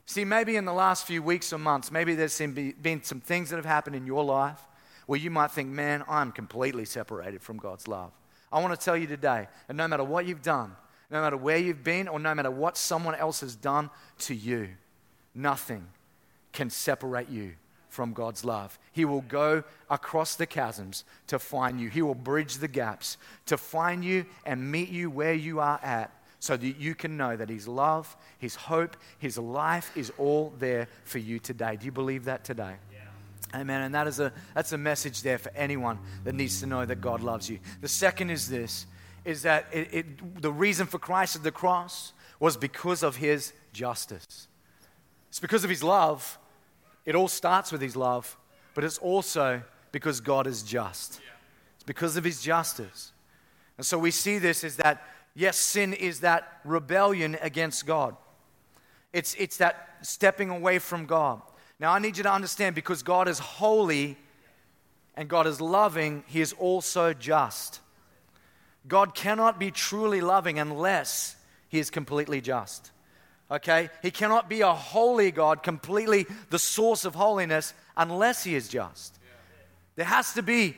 See, 0.08 0.26
maybe 0.26 0.56
in 0.56 0.66
the 0.66 0.74
last 0.74 1.06
few 1.06 1.22
weeks 1.22 1.54
or 1.54 1.60
months, 1.60 1.92
maybe 1.92 2.16
there's 2.16 2.40
been 2.40 3.04
some 3.04 3.22
things 3.22 3.52
that 3.52 3.58
have 3.58 3.66
happened 3.66 3.96
in 3.96 4.08
your 4.08 4.24
life 4.24 4.60
where 5.06 5.20
you 5.20 5.30
might 5.30 5.52
think, 5.52 5.70
man, 5.70 6.04
I'm 6.10 6.32
completely 6.32 6.86
separated 6.86 7.44
from 7.44 7.58
God's 7.58 7.88
love. 7.88 8.12
I 8.52 8.60
want 8.62 8.78
to 8.78 8.84
tell 8.84 8.98
you 8.98 9.06
today 9.06 9.48
that 9.68 9.76
no 9.76 9.88
matter 9.88 10.04
what 10.04 10.26
you've 10.26 10.42
done, 10.42 10.76
no 11.12 11.22
matter 11.22 11.38
where 11.38 11.58
you've 11.58 11.84
been, 11.84 12.08
or 12.08 12.20
no 12.20 12.34
matter 12.34 12.50
what 12.50 12.78
someone 12.78 13.14
else 13.14 13.42
has 13.42 13.56
done 13.56 13.92
to 14.20 14.34
you, 14.34 14.70
nothing 15.36 15.86
can 16.60 16.70
separate 16.70 17.30
you 17.30 17.54
from 17.88 18.12
God's 18.12 18.44
love. 18.44 18.78
He 18.92 19.06
will 19.06 19.22
go 19.22 19.64
across 19.90 20.36
the 20.36 20.46
chasms 20.46 21.06
to 21.28 21.40
find 21.40 21.80
you. 21.80 21.88
He 21.88 22.02
will 22.02 22.16
bridge 22.16 22.58
the 22.58 22.68
gaps 22.68 23.16
to 23.46 23.58
find 23.58 24.04
you 24.04 24.26
and 24.46 24.70
meet 24.70 24.90
you 24.90 25.10
where 25.10 25.34
you 25.34 25.62
are 25.62 25.80
at 25.82 26.12
so 26.42 26.58
that 26.58 26.68
you 26.78 26.96
can 26.96 27.16
know 27.16 27.38
that 27.38 27.48
His 27.48 27.66
love, 27.66 28.14
His 28.40 28.56
hope, 28.56 28.98
His 29.20 29.38
life 29.38 29.96
is 29.96 30.12
all 30.18 30.54
there 30.60 30.90
for 31.06 31.20
you 31.20 31.40
today. 31.40 31.78
Do 31.78 31.86
you 31.86 31.94
believe 31.94 32.26
that 32.26 32.44
today? 32.44 32.76
Yeah. 32.92 33.62
Amen. 33.62 33.84
And 33.84 33.96
that 33.96 34.08
is 34.08 34.20
a, 34.20 34.34
that's 34.54 34.74
a 34.74 34.78
message 34.78 35.22
there 35.22 35.38
for 35.38 35.54
anyone 35.56 35.98
that 36.26 36.36
needs 36.36 36.60
to 36.60 36.66
know 36.66 36.86
that 36.86 37.00
God 37.00 37.22
loves 37.22 37.50
you. 37.50 37.60
The 37.80 37.88
second 37.88 38.32
is 38.32 38.50
this 38.50 38.86
is 39.24 39.44
that 39.44 39.66
it, 39.72 39.88
it, 39.94 40.42
the 40.42 40.52
reason 40.52 40.88
for 40.88 41.00
Christ 41.00 41.38
at 41.38 41.44
the 41.44 41.52
cross 41.54 42.12
was 42.38 42.58
because 42.58 43.02
of 43.02 43.16
His 43.16 43.54
justice. 43.72 44.50
It's 45.30 45.40
because 45.40 45.64
of 45.64 45.70
his 45.70 45.84
love. 45.84 46.38
It 47.10 47.16
all 47.16 47.28
starts 47.28 47.72
with 47.72 47.82
his 47.82 47.96
love, 47.96 48.38
but 48.76 48.84
it's 48.84 49.00
also 49.00 49.64
because 49.92 50.22
God 50.22 50.46
is 50.46 50.62
just. 50.62 51.20
It's 51.74 51.84
because 51.84 52.18
of 52.18 52.24
his 52.24 52.40
justice. 52.40 53.14
And 53.78 53.86
so 53.86 53.98
we 53.98 54.12
see 54.12 54.38
this 54.38 54.64
is 54.64 54.76
that, 54.76 55.02
yes, 55.34 55.58
sin 55.58 55.94
is 55.94 56.20
that 56.20 56.60
rebellion 56.64 57.36
against 57.42 57.88
God. 57.88 58.16
It's, 59.12 59.34
it's 59.40 59.58
that 59.58 59.90
stepping 60.04 60.52
away 60.52 60.78
from 60.78 61.08
God. 61.08 61.42
Now, 61.80 61.94
I 61.94 61.98
need 61.98 62.16
you 62.16 62.22
to 62.22 62.32
understand 62.32 62.76
because 62.76 63.02
God 63.02 63.28
is 63.28 63.40
holy 63.40 64.16
and 65.16 65.28
God 65.28 65.48
is 65.48 65.60
loving, 65.60 66.24
He 66.28 66.42
is 66.42 66.54
also 66.54 67.14
just. 67.14 67.80
God 68.88 69.16
cannot 69.16 69.58
be 69.58 69.72
truly 69.72 70.22
loving 70.22 70.60
unless 70.60 71.38
He 71.70 71.80
is 71.80 71.90
completely 71.90 72.40
just. 72.40 72.92
Okay? 73.52 73.90
He 74.02 74.12
cannot 74.12 74.50
be 74.50 74.62
a 74.62 74.74
holy 74.74 75.32
God, 75.32 75.64
completely 75.64 76.26
the 76.50 76.60
source 76.60 77.06
of 77.06 77.16
holiness, 77.16 77.74
unless 77.98 78.44
He 78.44 78.56
is 78.56 78.68
just. 78.68 79.20
There 79.96 80.06
has 80.06 80.34
to 80.34 80.44
be 80.44 80.76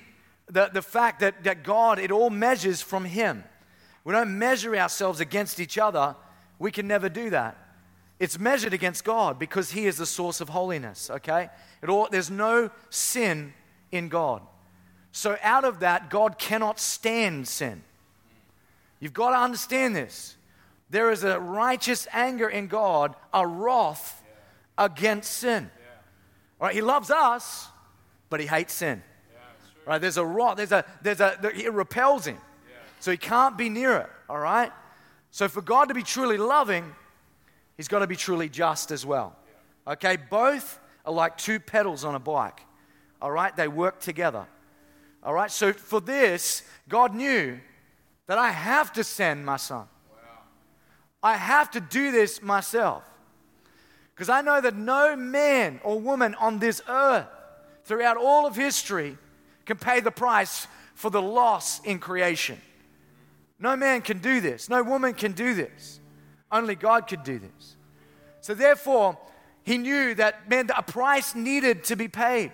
the, 0.47 0.69
the 0.73 0.81
fact 0.81 1.19
that, 1.19 1.43
that 1.43 1.63
God, 1.63 1.99
it 1.99 2.11
all 2.11 2.29
measures 2.29 2.81
from 2.81 3.05
Him. 3.05 3.43
We 4.03 4.13
don't 4.13 4.37
measure 4.37 4.75
ourselves 4.75 5.19
against 5.19 5.59
each 5.59 5.77
other. 5.77 6.15
We 6.59 6.71
can 6.71 6.87
never 6.87 7.09
do 7.09 7.29
that. 7.29 7.57
It's 8.19 8.39
measured 8.39 8.73
against 8.73 9.03
God 9.03 9.39
because 9.39 9.71
He 9.71 9.85
is 9.85 9.97
the 9.97 10.05
source 10.05 10.41
of 10.41 10.49
holiness, 10.49 11.09
okay? 11.09 11.49
It 11.81 11.89
all, 11.89 12.07
there's 12.09 12.29
no 12.31 12.69
sin 12.89 13.53
in 13.91 14.09
God. 14.09 14.41
So, 15.11 15.37
out 15.41 15.65
of 15.65 15.81
that, 15.81 16.09
God 16.09 16.37
cannot 16.37 16.79
stand 16.79 17.47
sin. 17.47 17.83
You've 18.99 19.13
got 19.13 19.31
to 19.31 19.37
understand 19.37 19.95
this. 19.95 20.35
There 20.91 21.09
is 21.09 21.23
a 21.23 21.39
righteous 21.39 22.05
anger 22.11 22.49
in 22.49 22.67
God, 22.67 23.15
a 23.33 23.47
wrath 23.47 24.21
yeah. 24.23 24.85
against 24.85 25.31
sin. 25.31 25.71
Yeah. 25.73 26.65
Right? 26.65 26.75
He 26.75 26.81
loves 26.81 27.09
us, 27.09 27.69
but 28.29 28.41
he 28.41 28.45
hates 28.45 28.73
sin. 28.73 29.01
Yeah, 29.33 29.39
right? 29.85 30.01
There's 30.01 30.17
a 30.17 30.25
wrath. 30.25 30.57
There's 30.57 30.73
a 30.73 30.85
there's 31.01 31.21
a 31.21 31.39
it 31.55 31.71
repels 31.71 32.25
him. 32.27 32.37
So 32.99 33.09
he 33.09 33.17
can't 33.17 33.57
be 33.57 33.69
near 33.69 33.97
it. 33.97 34.09
All 34.29 34.37
right? 34.37 34.71
So 35.31 35.47
for 35.47 35.61
God 35.61 35.87
to 35.87 35.93
be 35.93 36.03
truly 36.03 36.37
loving, 36.37 36.93
he's 37.77 37.87
got 37.87 37.99
to 37.99 38.07
be 38.07 38.15
truly 38.15 38.47
just 38.47 38.91
as 38.91 39.05
well. 39.05 39.35
Okay? 39.87 40.17
Both 40.29 40.79
are 41.05 41.13
like 41.13 41.35
two 41.37 41.59
pedals 41.59 42.05
on 42.05 42.13
a 42.13 42.19
bike. 42.19 42.61
All 43.19 43.31
right? 43.31 43.55
They 43.55 43.67
work 43.67 44.01
together. 44.01 44.45
All 45.23 45.33
right? 45.33 45.49
So 45.49 45.73
for 45.73 45.99
this, 45.99 46.63
God 46.87 47.15
knew 47.15 47.59
that 48.27 48.37
I 48.37 48.51
have 48.51 48.93
to 48.93 49.03
send 49.03 49.45
my 49.45 49.57
son. 49.57 49.87
I 51.23 51.35
have 51.35 51.71
to 51.71 51.79
do 51.79 52.11
this 52.11 52.41
myself. 52.41 53.03
Because 54.13 54.29
I 54.29 54.41
know 54.41 54.61
that 54.61 54.75
no 54.75 55.15
man 55.15 55.79
or 55.83 55.99
woman 55.99 56.35
on 56.35 56.59
this 56.59 56.81
earth 56.87 57.27
throughout 57.85 58.17
all 58.17 58.45
of 58.45 58.55
history 58.55 59.17
can 59.65 59.77
pay 59.77 59.99
the 59.99 60.11
price 60.11 60.67
for 60.95 61.09
the 61.09 61.21
loss 61.21 61.79
in 61.83 61.99
creation. 61.99 62.59
No 63.59 63.75
man 63.75 64.01
can 64.01 64.19
do 64.19 64.41
this. 64.41 64.69
No 64.69 64.83
woman 64.83 65.13
can 65.13 65.31
do 65.31 65.53
this. 65.53 65.99
Only 66.51 66.75
God 66.75 67.07
could 67.07 67.23
do 67.23 67.39
this. 67.39 67.75
So, 68.41 68.53
therefore, 68.53 69.17
he 69.63 69.77
knew 69.77 70.15
that, 70.15 70.49
man, 70.49 70.69
a 70.75 70.83
price 70.83 71.35
needed 71.35 71.83
to 71.85 71.95
be 71.95 72.07
paid. 72.07 72.51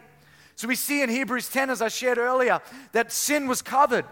So, 0.55 0.67
we 0.67 0.75
see 0.75 1.01
in 1.01 1.09
Hebrews 1.09 1.49
10, 1.49 1.69
as 1.69 1.81
I 1.81 1.87
shared 1.87 2.17
earlier, 2.17 2.61
that 2.91 3.11
sin 3.11 3.47
was 3.47 3.61
covered. 3.61 4.05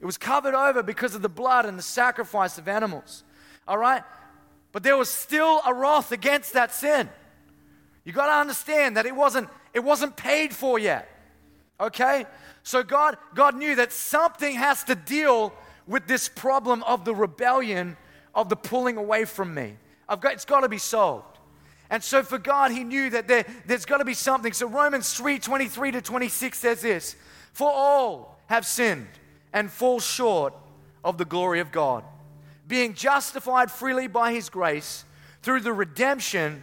It 0.00 0.06
was 0.06 0.18
covered 0.18 0.54
over 0.54 0.82
because 0.82 1.14
of 1.14 1.22
the 1.22 1.28
blood 1.28 1.66
and 1.66 1.78
the 1.78 1.82
sacrifice 1.82 2.58
of 2.58 2.68
animals. 2.68 3.22
All 3.68 3.78
right? 3.78 4.02
But 4.72 4.82
there 4.82 4.96
was 4.96 5.08
still 5.08 5.60
a 5.64 5.72
wrath 5.72 6.10
against 6.10 6.54
that 6.54 6.74
sin. 6.74 7.08
You 8.04 8.12
got 8.12 8.26
to 8.26 8.40
understand 8.40 8.96
that 8.96 9.06
it 9.06 9.14
wasn't 9.14 9.48
it 9.74 9.84
wasn't 9.84 10.16
paid 10.16 10.54
for 10.54 10.78
yet. 10.78 11.08
Okay? 11.78 12.24
So 12.64 12.82
God 12.82 13.18
God 13.34 13.54
knew 13.54 13.76
that 13.76 13.92
something 13.92 14.56
has 14.56 14.82
to 14.84 14.94
deal 14.94 15.52
with 15.86 16.06
this 16.06 16.28
problem 16.28 16.82
of 16.84 17.04
the 17.04 17.14
rebellion 17.14 17.96
of 18.34 18.48
the 18.48 18.56
pulling 18.56 18.96
away 18.96 19.24
from 19.24 19.54
me. 19.54 19.76
I've 20.08 20.20
got, 20.20 20.34
it's 20.34 20.44
got 20.44 20.60
to 20.60 20.68
be 20.68 20.78
solved. 20.78 21.38
And 21.90 22.02
so 22.02 22.22
for 22.22 22.38
God, 22.38 22.70
he 22.70 22.84
knew 22.84 23.10
that 23.10 23.28
there, 23.28 23.46
there's 23.66 23.86
got 23.86 23.98
to 23.98 24.04
be 24.04 24.14
something. 24.14 24.52
So 24.52 24.66
Romans 24.66 25.12
3 25.14 25.38
23 25.38 25.92
to 25.92 26.02
26 26.02 26.58
says 26.58 26.80
this 26.82 27.16
For 27.52 27.70
all 27.70 28.38
have 28.46 28.66
sinned 28.66 29.08
and 29.52 29.70
fall 29.70 30.00
short 30.00 30.54
of 31.04 31.18
the 31.18 31.24
glory 31.24 31.60
of 31.60 31.72
God, 31.72 32.04
being 32.68 32.94
justified 32.94 33.70
freely 33.70 34.06
by 34.06 34.32
his 34.32 34.48
grace 34.48 35.04
through 35.42 35.60
the 35.60 35.72
redemption 35.72 36.62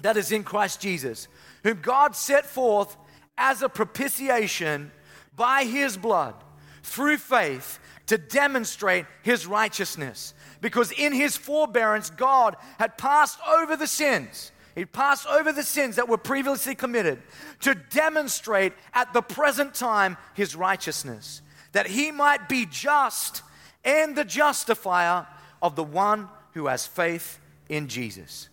that 0.00 0.16
is 0.16 0.32
in 0.32 0.42
Christ 0.42 0.80
Jesus, 0.80 1.28
whom 1.62 1.80
God 1.80 2.16
set 2.16 2.46
forth 2.46 2.96
as 3.36 3.62
a 3.62 3.68
propitiation 3.68 4.90
by 5.36 5.64
his 5.64 5.96
blood 5.96 6.34
through 6.82 7.18
faith 7.18 7.78
to 8.06 8.18
demonstrate 8.18 9.06
his 9.22 9.46
righteousness. 9.46 10.34
Because 10.60 10.92
in 10.92 11.12
his 11.12 11.36
forbearance, 11.36 12.10
God 12.10 12.56
had 12.78 12.98
passed 12.98 13.38
over 13.46 13.76
the 13.76 13.86
sins. 13.86 14.52
He 14.74 14.84
passed 14.84 15.26
over 15.26 15.52
the 15.52 15.62
sins 15.62 15.96
that 15.96 16.08
were 16.08 16.18
previously 16.18 16.74
committed 16.74 17.22
to 17.60 17.74
demonstrate 17.74 18.72
at 18.92 19.12
the 19.12 19.22
present 19.22 19.74
time 19.74 20.16
his 20.34 20.56
righteousness, 20.56 21.42
that 21.72 21.86
he 21.86 22.10
might 22.10 22.48
be 22.48 22.66
just 22.66 23.42
and 23.84 24.16
the 24.16 24.24
justifier 24.24 25.26
of 25.64 25.76
the 25.76 25.82
one 25.82 26.28
who 26.52 26.66
has 26.66 26.86
faith 26.86 27.40
in 27.70 27.88
Jesus. 27.88 28.50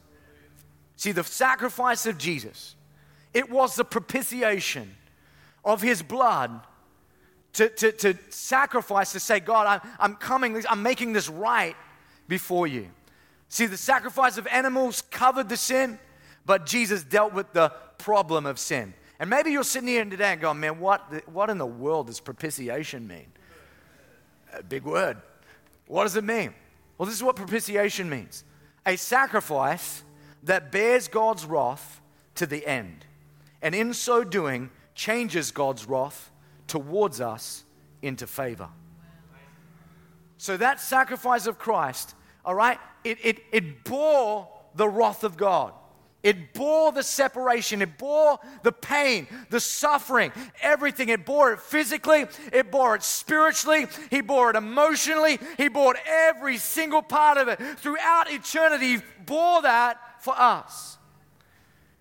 See, 0.96 1.12
the 1.12 1.26
sacrifice 1.26 2.06
of 2.06 2.18
Jesus, 2.18 2.76
it 3.34 3.50
was 3.52 3.76
the 3.76 3.84
propitiation 3.84 4.96
of 5.66 5.82
his 5.82 6.02
blood 6.02 6.62
to, 7.54 7.68
to, 7.68 7.92
to 7.92 8.18
sacrifice, 8.30 9.12
to 9.12 9.20
say, 9.20 9.42
God, 9.42 9.68
I'm, 9.68 9.92
I'm 10.00 10.16
coming, 10.16 10.64
I'm 10.70 10.82
making 10.82 11.12
this 11.12 11.28
right 11.28 11.76
before 12.30 12.66
you. 12.66 12.88
See, 13.50 13.66
the 13.66 13.76
sacrifice 13.76 14.38
of 14.38 14.48
animals 14.48 15.02
covered 15.12 15.50
the 15.50 15.58
sin, 15.58 16.00
but 16.46 16.66
Jesus 16.66 17.04
dealt 17.04 17.34
with 17.34 17.52
the 17.52 17.74
problem 17.98 18.46
of 18.46 18.58
sin. 18.58 18.94
And 19.20 19.30
maybe 19.30 19.52
you're 19.52 19.66
sitting 19.66 19.90
here 19.90 20.06
today 20.06 20.32
and 20.32 20.40
going, 20.40 20.62
man, 20.62 20.80
what, 20.80 21.28
what 21.28 21.50
in 21.50 21.58
the 21.58 21.66
world 21.66 22.08
does 22.08 22.22
propitiation 22.22 23.06
mean? 23.06 23.28
A 24.54 24.64
big 24.64 24.84
word. 24.84 25.18
What 25.88 26.04
does 26.04 26.16
it 26.16 26.24
mean? 26.24 26.54
Well, 27.02 27.08
this 27.08 27.16
is 27.16 27.24
what 27.24 27.36
propitiation 27.36 28.12
means 28.12 28.44
a 28.86 28.96
sacrifice 28.96 30.04
that 30.44 30.72
bears 30.72 31.08
God's 31.08 31.46
wrath 31.46 32.00
to 32.36 32.46
the 32.46 32.64
end, 32.68 33.08
and 33.60 33.74
in 33.74 33.96
so 33.96 34.24
doing, 34.24 34.70
changes 34.94 35.50
God's 35.50 35.88
wrath 35.88 36.32
towards 36.68 37.20
us 37.20 37.64
into 38.04 38.28
favor. 38.28 38.70
So 40.38 40.58
that 40.58 40.80
sacrifice 40.80 41.48
of 41.48 41.58
Christ, 41.58 42.14
all 42.46 42.54
right, 42.54 42.78
it, 43.04 43.18
it, 43.24 43.40
it 43.52 43.84
bore 43.84 44.48
the 44.76 44.88
wrath 44.88 45.24
of 45.24 45.38
God. 45.38 45.74
It 46.24 46.54
bore 46.54 46.92
the 46.92 47.02
separation, 47.02 47.82
it 47.82 47.98
bore 47.98 48.38
the 48.62 48.72
pain, 48.72 49.28
the 49.50 49.60
suffering, 49.60 50.32
everything. 50.62 51.10
It 51.10 51.26
bore 51.26 51.54
it 51.54 51.60
physically, 51.60 52.26
it 52.54 52.70
bore 52.70 52.96
it 52.96 53.02
spiritually, 53.02 53.88
He 54.12 54.22
bore 54.22 54.52
it 54.52 54.56
emotionally, 54.56 55.40
He 55.58 55.68
bore 55.68 55.96
every 56.06 56.58
single 56.58 57.02
part 57.02 57.40
of 57.40 57.48
it. 57.48 57.60
Throughout 57.80 58.32
eternity, 58.32 58.98
He 58.98 59.02
bore 59.26 59.64
that 59.64 60.00
for 60.22 60.40
us. 60.40 61.00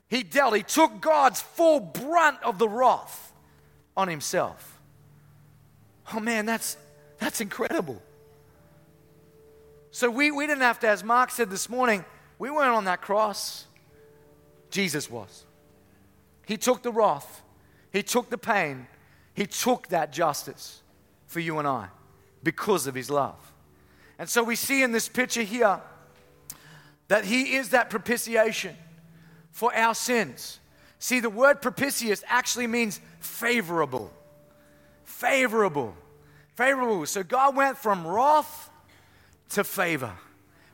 He 0.09 0.23
dealt, 0.23 0.55
He 0.55 0.65
took 0.65 1.01
God's 1.01 1.41
full 1.41 1.81
brunt 1.81 2.43
of 2.43 2.59
the 2.59 2.69
wrath 2.69 3.33
on 3.97 4.09
Himself. 4.09 4.79
Oh 6.13 6.21
man, 6.21 6.45
that's, 6.45 6.77
that's 7.19 7.41
incredible. 7.41 8.03
So 9.93 10.11
we, 10.11 10.31
we 10.31 10.47
didn't 10.47 10.63
have 10.63 10.79
to, 10.81 10.89
as 10.89 11.03
Mark 11.03 11.31
said 11.31 11.49
this 11.49 11.71
morning, 11.71 12.05
we 12.39 12.51
weren't 12.51 12.75
on 12.75 12.85
that 12.85 13.01
cross. 13.01 13.67
Jesus 14.71 15.11
was. 15.11 15.45
He 16.47 16.57
took 16.57 16.83
the 16.83 16.93
wrath, 16.93 17.43
He 17.93 18.03
took 18.03 18.31
the 18.31 18.39
pain, 18.39 18.87
He 19.35 19.47
took 19.47 19.89
that 19.89 20.13
justice 20.13 20.83
for 21.27 21.41
you 21.41 21.59
and 21.59 21.69
I 21.69 21.89
because 22.43 22.87
of 22.87 22.95
His 22.95 23.11
love. 23.11 23.37
And 24.19 24.29
so 24.29 24.43
we 24.43 24.57
see 24.57 24.83
in 24.83 24.93
this 24.93 25.09
picture 25.09 25.43
here 25.43 25.81
that 27.09 27.25
He 27.25 27.57
is 27.57 27.71
that 27.71 27.91
propitiation 27.91 28.77
for 29.51 29.75
our 29.75 29.95
sins. 29.95 30.59
See, 30.99 31.21
the 31.21 31.31
word 31.31 31.63
propitious 31.63 32.23
actually 32.27 32.67
means 32.67 33.01
favorable. 33.21 34.13
Favorable. 35.05 35.95
Favorable. 36.55 37.07
So 37.07 37.23
God 37.23 37.57
went 37.57 37.79
from 37.79 38.07
wrath 38.07 38.71
to 39.51 39.65
favor 39.65 40.13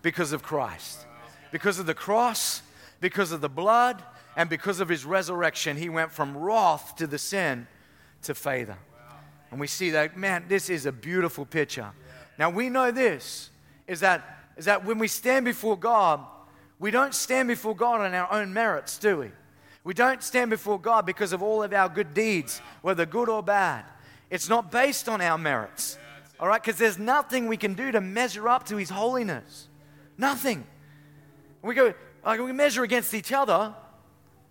because 0.02 0.32
of 0.32 0.42
Christ. 0.42 1.06
Because 1.52 1.78
of 1.78 1.86
the 1.86 1.94
cross, 1.94 2.60
because 3.00 3.32
of 3.32 3.40
the 3.40 3.48
blood 3.48 4.02
and 4.36 4.48
because 4.48 4.80
of 4.80 4.88
his 4.88 5.04
resurrection, 5.04 5.76
he 5.76 5.88
went 5.88 6.12
from 6.12 6.36
wrath 6.36 6.96
to 6.96 7.06
the 7.06 7.18
sin 7.18 7.66
to 8.22 8.34
favor. 8.34 8.76
And 9.50 9.60
we 9.60 9.66
see 9.66 9.90
that, 9.90 10.16
man, 10.16 10.44
this 10.48 10.68
is 10.68 10.86
a 10.86 10.92
beautiful 10.92 11.46
picture. 11.46 11.92
Now 12.38 12.50
we 12.50 12.68
know 12.68 12.90
this 12.90 13.50
is 13.86 14.00
that, 14.00 14.22
is 14.56 14.64
that 14.64 14.84
when 14.84 14.98
we 14.98 15.08
stand 15.08 15.44
before 15.44 15.76
God, 15.78 16.20
we 16.78 16.90
don't 16.90 17.14
stand 17.14 17.48
before 17.48 17.74
God 17.74 18.00
on 18.00 18.14
our 18.14 18.30
own 18.32 18.52
merits, 18.52 18.98
do 18.98 19.18
we? 19.18 19.30
We 19.84 19.94
don't 19.94 20.22
stand 20.22 20.50
before 20.50 20.80
God 20.80 21.06
because 21.06 21.32
of 21.32 21.42
all 21.42 21.62
of 21.62 21.72
our 21.72 21.88
good 21.88 22.12
deeds, 22.12 22.60
whether 22.82 23.06
good 23.06 23.28
or 23.28 23.42
bad. 23.42 23.84
It's 24.30 24.48
not 24.48 24.70
based 24.70 25.08
on 25.08 25.20
our 25.20 25.38
merits, 25.38 25.96
all 26.40 26.48
right? 26.48 26.60
Because 26.60 26.76
there's 26.76 26.98
nothing 26.98 27.46
we 27.46 27.56
can 27.56 27.74
do 27.74 27.92
to 27.92 28.00
measure 28.00 28.48
up 28.48 28.66
to 28.66 28.76
His 28.76 28.90
holiness. 28.90 29.68
Nothing. 30.18 30.66
We 31.62 31.74
go, 31.74 31.94
like 32.26 32.40
we 32.40 32.52
measure 32.52 32.82
against 32.82 33.14
each 33.14 33.32
other, 33.32 33.74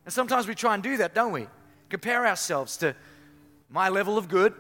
and 0.06 0.14
sometimes 0.14 0.48
we 0.48 0.56
try 0.56 0.74
and 0.74 0.82
do 0.82 0.98
that, 0.98 1.14
don't 1.14 1.34
we? 1.34 1.48
Compare 1.90 2.26
ourselves 2.26 2.78
to 2.78 2.96
my 3.70 3.90
level 3.90 4.18
of 4.18 4.28
good 4.28 4.54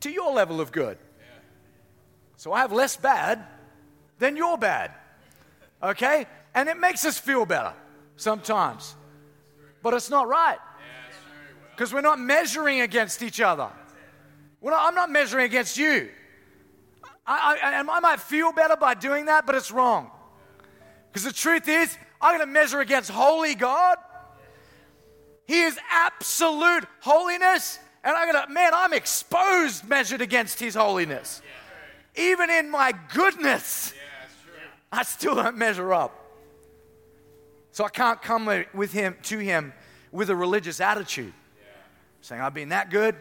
to 0.00 0.10
your 0.10 0.32
level 0.32 0.60
of 0.60 0.70
good. 0.70 0.98
So 2.36 2.52
I 2.52 2.60
have 2.60 2.72
less 2.72 2.96
bad 2.96 3.42
than 4.18 4.36
your 4.36 4.58
bad. 4.58 4.92
Okay? 5.82 6.26
And 6.54 6.68
it 6.68 6.78
makes 6.78 7.04
us 7.04 7.18
feel 7.18 7.46
better 7.46 7.72
sometimes. 8.16 8.94
But 9.82 9.94
it's 9.94 10.10
not 10.10 10.28
right. 10.28 10.58
Because 11.70 11.92
we're 11.92 12.02
not 12.02 12.20
measuring 12.20 12.82
against 12.82 13.22
each 13.22 13.40
other. 13.40 13.70
Not, 14.62 14.88
I'm 14.88 14.94
not 14.94 15.10
measuring 15.10 15.46
against 15.46 15.78
you. 15.78 16.10
I, 17.26 17.58
I, 17.62 17.78
I 17.78 18.00
might 18.00 18.20
feel 18.20 18.52
better 18.52 18.76
by 18.76 18.94
doing 18.94 19.26
that, 19.26 19.46
but 19.46 19.54
it's 19.54 19.72
wrong. 19.72 20.10
Because 21.10 21.24
the 21.24 21.32
truth 21.32 21.68
is, 21.68 21.96
I'm 22.24 22.38
going 22.38 22.48
to 22.48 22.52
measure 22.52 22.80
against 22.80 23.10
holy 23.10 23.54
God. 23.54 23.98
He 25.46 25.60
is 25.60 25.78
absolute 25.90 26.86
holiness. 27.00 27.78
And 28.02 28.16
I'm 28.16 28.32
going 28.32 28.46
to, 28.46 28.50
man, 28.50 28.72
I'm 28.74 28.94
exposed 28.94 29.86
measured 29.86 30.22
against 30.22 30.58
His 30.58 30.74
holiness. 30.74 31.42
Even 32.16 32.48
in 32.48 32.70
my 32.70 32.94
goodness, 33.12 33.92
I 34.90 35.02
still 35.02 35.34
don't 35.34 35.58
measure 35.58 35.92
up. 35.92 36.18
So 37.72 37.84
I 37.84 37.90
can't 37.90 38.22
come 38.22 38.48
with 38.72 38.92
Him 38.92 39.16
to 39.24 39.38
Him 39.38 39.74
with 40.10 40.30
a 40.30 40.36
religious 40.36 40.80
attitude, 40.80 41.34
saying, 42.22 42.40
I've 42.40 42.54
been 42.54 42.70
that 42.70 42.88
good, 42.88 43.16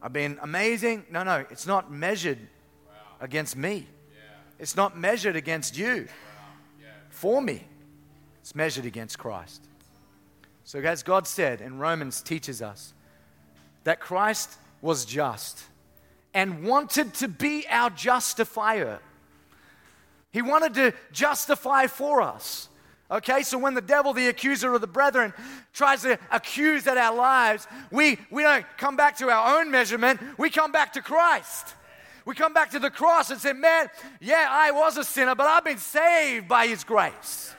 I've 0.00 0.12
been 0.12 0.38
amazing. 0.40 1.06
No, 1.10 1.24
no, 1.24 1.44
it's 1.50 1.66
not 1.66 1.90
measured 1.90 2.38
against 3.20 3.56
me, 3.56 3.88
it's 4.60 4.76
not 4.76 4.96
measured 4.96 5.34
against 5.34 5.76
you 5.76 6.06
for 7.10 7.42
me. 7.42 7.66
It's 8.44 8.54
measured 8.54 8.84
against 8.84 9.18
Christ. 9.18 9.62
So, 10.64 10.78
as 10.80 11.02
God 11.02 11.26
said, 11.26 11.62
and 11.62 11.80
Romans 11.80 12.20
teaches 12.20 12.60
us, 12.60 12.92
that 13.84 14.00
Christ 14.00 14.58
was 14.82 15.06
just 15.06 15.64
and 16.34 16.62
wanted 16.62 17.14
to 17.14 17.28
be 17.28 17.64
our 17.70 17.88
justifier. 17.88 18.98
He 20.30 20.42
wanted 20.42 20.74
to 20.74 20.92
justify 21.10 21.86
for 21.86 22.20
us. 22.20 22.68
Okay, 23.10 23.44
so 23.44 23.56
when 23.56 23.72
the 23.72 23.80
devil, 23.80 24.12
the 24.12 24.28
accuser 24.28 24.74
of 24.74 24.82
the 24.82 24.86
brethren, 24.86 25.32
tries 25.72 26.02
to 26.02 26.18
accuse 26.30 26.86
at 26.86 26.98
our 26.98 27.16
lives, 27.16 27.66
we, 27.90 28.18
we 28.30 28.42
don't 28.42 28.66
come 28.76 28.94
back 28.94 29.16
to 29.16 29.30
our 29.30 29.58
own 29.58 29.70
measurement, 29.70 30.20
we 30.36 30.50
come 30.50 30.70
back 30.70 30.92
to 30.92 31.00
Christ. 31.00 31.74
We 32.26 32.34
come 32.34 32.52
back 32.52 32.72
to 32.72 32.78
the 32.78 32.90
cross 32.90 33.30
and 33.30 33.40
say, 33.40 33.54
Man, 33.54 33.88
yeah, 34.20 34.48
I 34.50 34.70
was 34.70 34.98
a 34.98 35.04
sinner, 35.04 35.34
but 35.34 35.46
I've 35.46 35.64
been 35.64 35.78
saved 35.78 36.46
by 36.46 36.66
His 36.66 36.84
grace. 36.84 37.54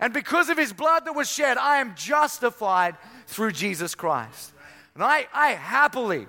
And 0.00 0.12
because 0.12 0.48
of 0.48 0.58
his 0.58 0.72
blood 0.72 1.04
that 1.06 1.14
was 1.14 1.30
shed, 1.30 1.56
I 1.56 1.78
am 1.78 1.94
justified 1.94 2.96
through 3.26 3.52
Jesus 3.52 3.94
Christ. 3.94 4.52
And 4.94 5.02
I, 5.02 5.26
I 5.32 5.48
happily, 5.50 6.26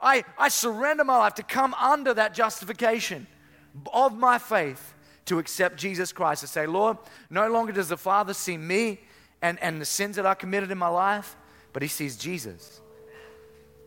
I, 0.00 0.24
I 0.38 0.48
surrender 0.48 1.04
my 1.04 1.18
life 1.18 1.34
to 1.34 1.42
come 1.42 1.74
under 1.74 2.14
that 2.14 2.34
justification 2.34 3.26
of 3.92 4.16
my 4.16 4.38
faith 4.38 4.94
to 5.26 5.38
accept 5.38 5.76
Jesus 5.76 6.12
Christ. 6.12 6.42
To 6.42 6.46
say, 6.46 6.66
Lord, 6.66 6.98
no 7.30 7.48
longer 7.48 7.72
does 7.72 7.88
the 7.88 7.96
Father 7.96 8.34
see 8.34 8.56
me 8.56 9.00
and, 9.40 9.58
and 9.60 9.80
the 9.80 9.86
sins 9.86 10.16
that 10.16 10.26
I 10.26 10.34
committed 10.34 10.70
in 10.70 10.78
my 10.78 10.88
life, 10.88 11.36
but 11.72 11.82
he 11.82 11.88
sees 11.88 12.16
Jesus. 12.16 12.80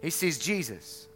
He 0.02 0.10
sees 0.10 0.38
Jesus. 0.38 1.08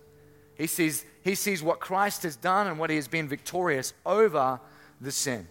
He 0.55 0.67
sees, 0.67 1.05
he 1.23 1.35
sees 1.35 1.63
what 1.63 1.79
Christ 1.79 2.23
has 2.23 2.35
done 2.35 2.67
and 2.67 2.77
what 2.79 2.89
he 2.89 2.95
has 2.95 3.07
been 3.07 3.27
victorious 3.27 3.93
over 4.05 4.59
the 4.99 5.11
sin. 5.11 5.47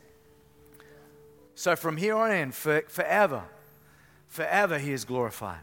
So 1.58 1.74
from 1.74 1.96
here 1.96 2.14
on 2.14 2.30
in, 2.30 2.52
for, 2.52 2.82
forever, 2.86 3.42
forever 4.28 4.78
he 4.78 4.92
is 4.92 5.04
glorified. 5.04 5.58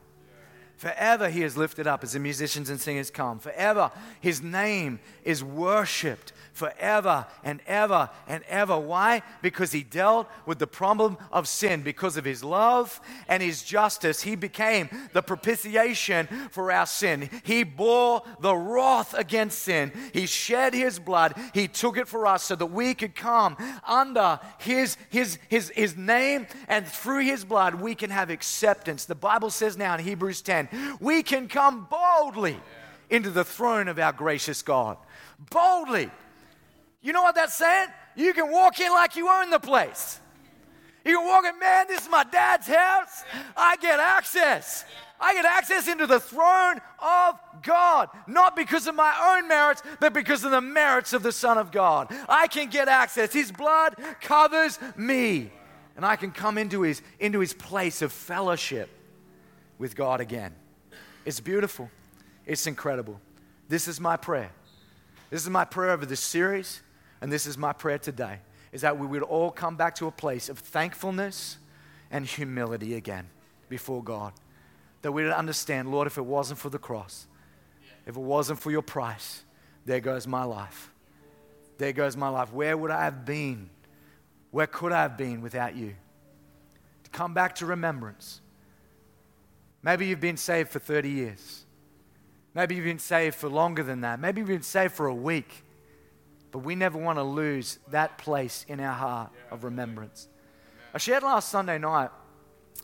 Forever 0.78 1.30
he 1.30 1.44
is 1.44 1.58
lifted 1.58 1.88
up 1.88 2.04
as 2.04 2.14
the 2.14 2.20
musicians 2.20 2.70
and 2.70 2.80
singers 2.80 3.10
come. 3.10 3.40
Forever 3.40 3.92
his 4.20 4.42
name 4.42 5.00
is 5.24 5.44
worshiped 5.44 6.34
forever 6.56 7.28
and 7.44 7.60
ever 7.68 8.10
and 8.28 8.44
ever. 8.48 8.80
Why? 8.80 9.22
Because 9.42 9.74
he 9.74 9.84
dealt 9.84 10.28
with 10.46 10.58
the 10.58 10.68
problem 10.68 11.18
of 11.32 11.48
sin. 11.48 11.84
Because 11.84 12.18
of 12.18 12.26
his 12.26 12.44
love 12.44 13.00
and 13.28 13.44
his 13.44 13.62
justice, 13.62 14.22
he 14.22 14.36
became 14.36 14.90
the 15.14 15.22
propitiation 15.22 16.28
for 16.52 16.72
our 16.72 16.86
sin. 16.86 17.30
He 17.44 17.64
bore 17.64 18.24
the 18.40 18.56
wrath 18.56 19.14
against 19.14 19.60
sin. 19.60 19.92
He 20.14 20.26
shed 20.26 20.74
his 20.74 20.98
blood. 20.98 21.36
He 21.54 21.68
took 21.68 21.98
it 21.98 22.08
for 22.08 22.26
us 22.26 22.44
so 22.44 22.56
that 22.56 22.68
we 22.68 22.94
could 22.94 23.16
come 23.16 23.58
under 23.86 24.40
his, 24.60 24.98
his, 25.10 25.38
his, 25.50 25.70
his 25.76 25.98
name 25.98 26.48
and 26.70 26.88
through 26.88 27.26
his 27.26 27.44
blood 27.44 27.76
we 27.76 27.96
can 27.96 28.10
have 28.10 28.30
acceptance. 28.30 29.06
The 29.06 29.14
Bible 29.14 29.50
says 29.50 29.78
now 29.78 29.94
in 29.96 30.04
Hebrews 30.04 30.42
10, 30.42 30.65
we 31.00 31.24
can 31.24 31.48
come 31.48 31.88
boldly 31.90 32.58
into 33.10 33.30
the 33.30 33.44
throne 33.44 33.88
of 33.88 34.00
our 34.00 34.14
gracious 34.14 34.62
God. 34.62 34.98
Boldly. 35.52 36.10
You 37.02 37.14
know 37.14 37.22
what 37.22 37.36
that's 37.36 37.56
saying? 37.56 37.90
You 38.16 38.34
can 38.34 38.52
walk 38.52 38.80
in 38.80 38.92
like 38.92 39.16
you 39.16 39.30
own 39.30 39.50
the 39.50 39.60
place. 39.60 40.20
You 41.04 41.18
can 41.18 41.28
walk 41.28 41.46
in, 41.46 41.60
man, 41.60 41.86
this 41.88 42.02
is 42.02 42.10
my 42.10 42.24
dad's 42.24 42.68
house. 42.68 43.24
I 43.56 43.76
get 43.78 44.00
access. 44.00 44.86
I 45.20 45.34
get 45.34 45.46
access 45.46 45.88
into 45.88 46.08
the 46.08 46.20
throne 46.20 46.82
of 47.00 47.40
God, 47.62 48.10
not 48.28 48.56
because 48.56 48.88
of 48.88 48.96
my 48.96 49.38
own 49.38 49.48
merits, 49.48 49.84
but 50.00 50.14
because 50.14 50.44
of 50.44 50.52
the 50.52 50.62
merits 50.62 51.14
of 51.14 51.24
the 51.24 51.32
Son 51.32 51.58
of 51.58 51.72
God. 51.72 52.08
I 52.28 52.48
can 52.48 52.70
get 52.70 52.88
access. 52.88 53.32
His 53.32 53.52
blood 53.52 53.96
covers 54.20 54.80
me, 54.98 55.52
and 55.96 56.06
I 56.06 56.16
can 56.16 56.32
come 56.32 56.58
into 56.58 56.82
his, 56.82 57.02
into 57.20 57.40
his 57.40 57.54
place 57.54 58.02
of 58.02 58.12
fellowship 58.12 58.90
with 59.78 59.96
God 59.96 60.22
again. 60.22 60.54
It's 61.26 61.40
beautiful, 61.40 61.90
it's 62.46 62.68
incredible. 62.68 63.20
This 63.68 63.88
is 63.88 64.00
my 64.00 64.16
prayer. 64.18 64.52
This 65.30 65.42
is 65.42 65.50
my 65.50 65.66
prayer 65.66 65.92
over 65.92 66.06
this 66.06 66.20
series. 66.20 66.82
And 67.22 67.32
this 67.32 67.48
is 67.48 67.58
my 67.58 67.74
prayer 67.74 67.98
today 67.98 68.40
is 68.72 68.82
that 68.82 69.00
we 69.00 69.08
would 69.08 69.24
all 69.24 69.52
come 69.52 69.78
back 69.78 69.96
to 69.96 70.06
a 70.06 70.12
place 70.12 70.50
of 70.50 70.60
thankfulness 70.60 71.58
and 72.12 72.26
humility 72.26 72.96
again 72.96 73.26
before 73.70 74.04
God. 74.04 74.34
That 75.02 75.14
we 75.14 75.24
would 75.24 75.32
understand, 75.32 75.92
Lord, 75.92 76.08
if 76.08 76.18
it 76.18 76.26
wasn't 76.26 76.60
for 76.60 76.70
the 76.70 76.78
cross, 76.78 77.26
if 78.06 78.18
it 78.18 78.22
wasn't 78.22 78.60
for 78.60 78.72
your 78.72 78.82
price, 78.82 79.44
there 79.86 80.02
goes 80.02 80.28
my 80.28 80.44
life. 80.44 80.92
There 81.78 81.94
goes 81.94 82.18
my 82.18 82.28
life. 82.28 82.52
Where 82.52 82.78
would 82.78 82.92
I 82.92 83.06
have 83.06 83.24
been? 83.26 83.70
Where 84.52 84.68
could 84.68 84.92
I 84.92 85.04
have 85.04 85.18
been 85.18 85.42
without 85.42 85.76
you? 85.76 85.96
To 87.06 87.10
come 87.12 87.34
back 87.34 87.56
to 87.56 87.66
remembrance. 87.66 88.42
Maybe 89.86 90.08
you've 90.08 90.20
been 90.20 90.36
saved 90.36 90.72
for 90.72 90.80
30 90.80 91.10
years. 91.10 91.64
Maybe 92.56 92.74
you've 92.74 92.86
been 92.86 92.98
saved 92.98 93.36
for 93.36 93.48
longer 93.48 93.84
than 93.84 94.02
that. 94.02 94.20
Maybe 94.20 94.42
you've 94.42 94.48
been 94.48 94.64
saved 94.64 94.96
for 94.96 95.06
a 95.06 95.14
week. 95.14 95.64
But 96.52 96.60
we 96.60 96.74
never 96.74 96.98
want 96.98 97.20
to 97.20 97.24
lose 97.24 97.78
that 97.92 98.18
place 98.18 98.66
in 98.68 98.80
our 98.80 98.94
heart 98.94 99.32
of 99.52 99.64
remembrance. 99.64 100.28
I 100.92 100.98
shared 100.98 101.22
last 101.22 101.50
Sunday 101.50 101.78
night 101.78 102.10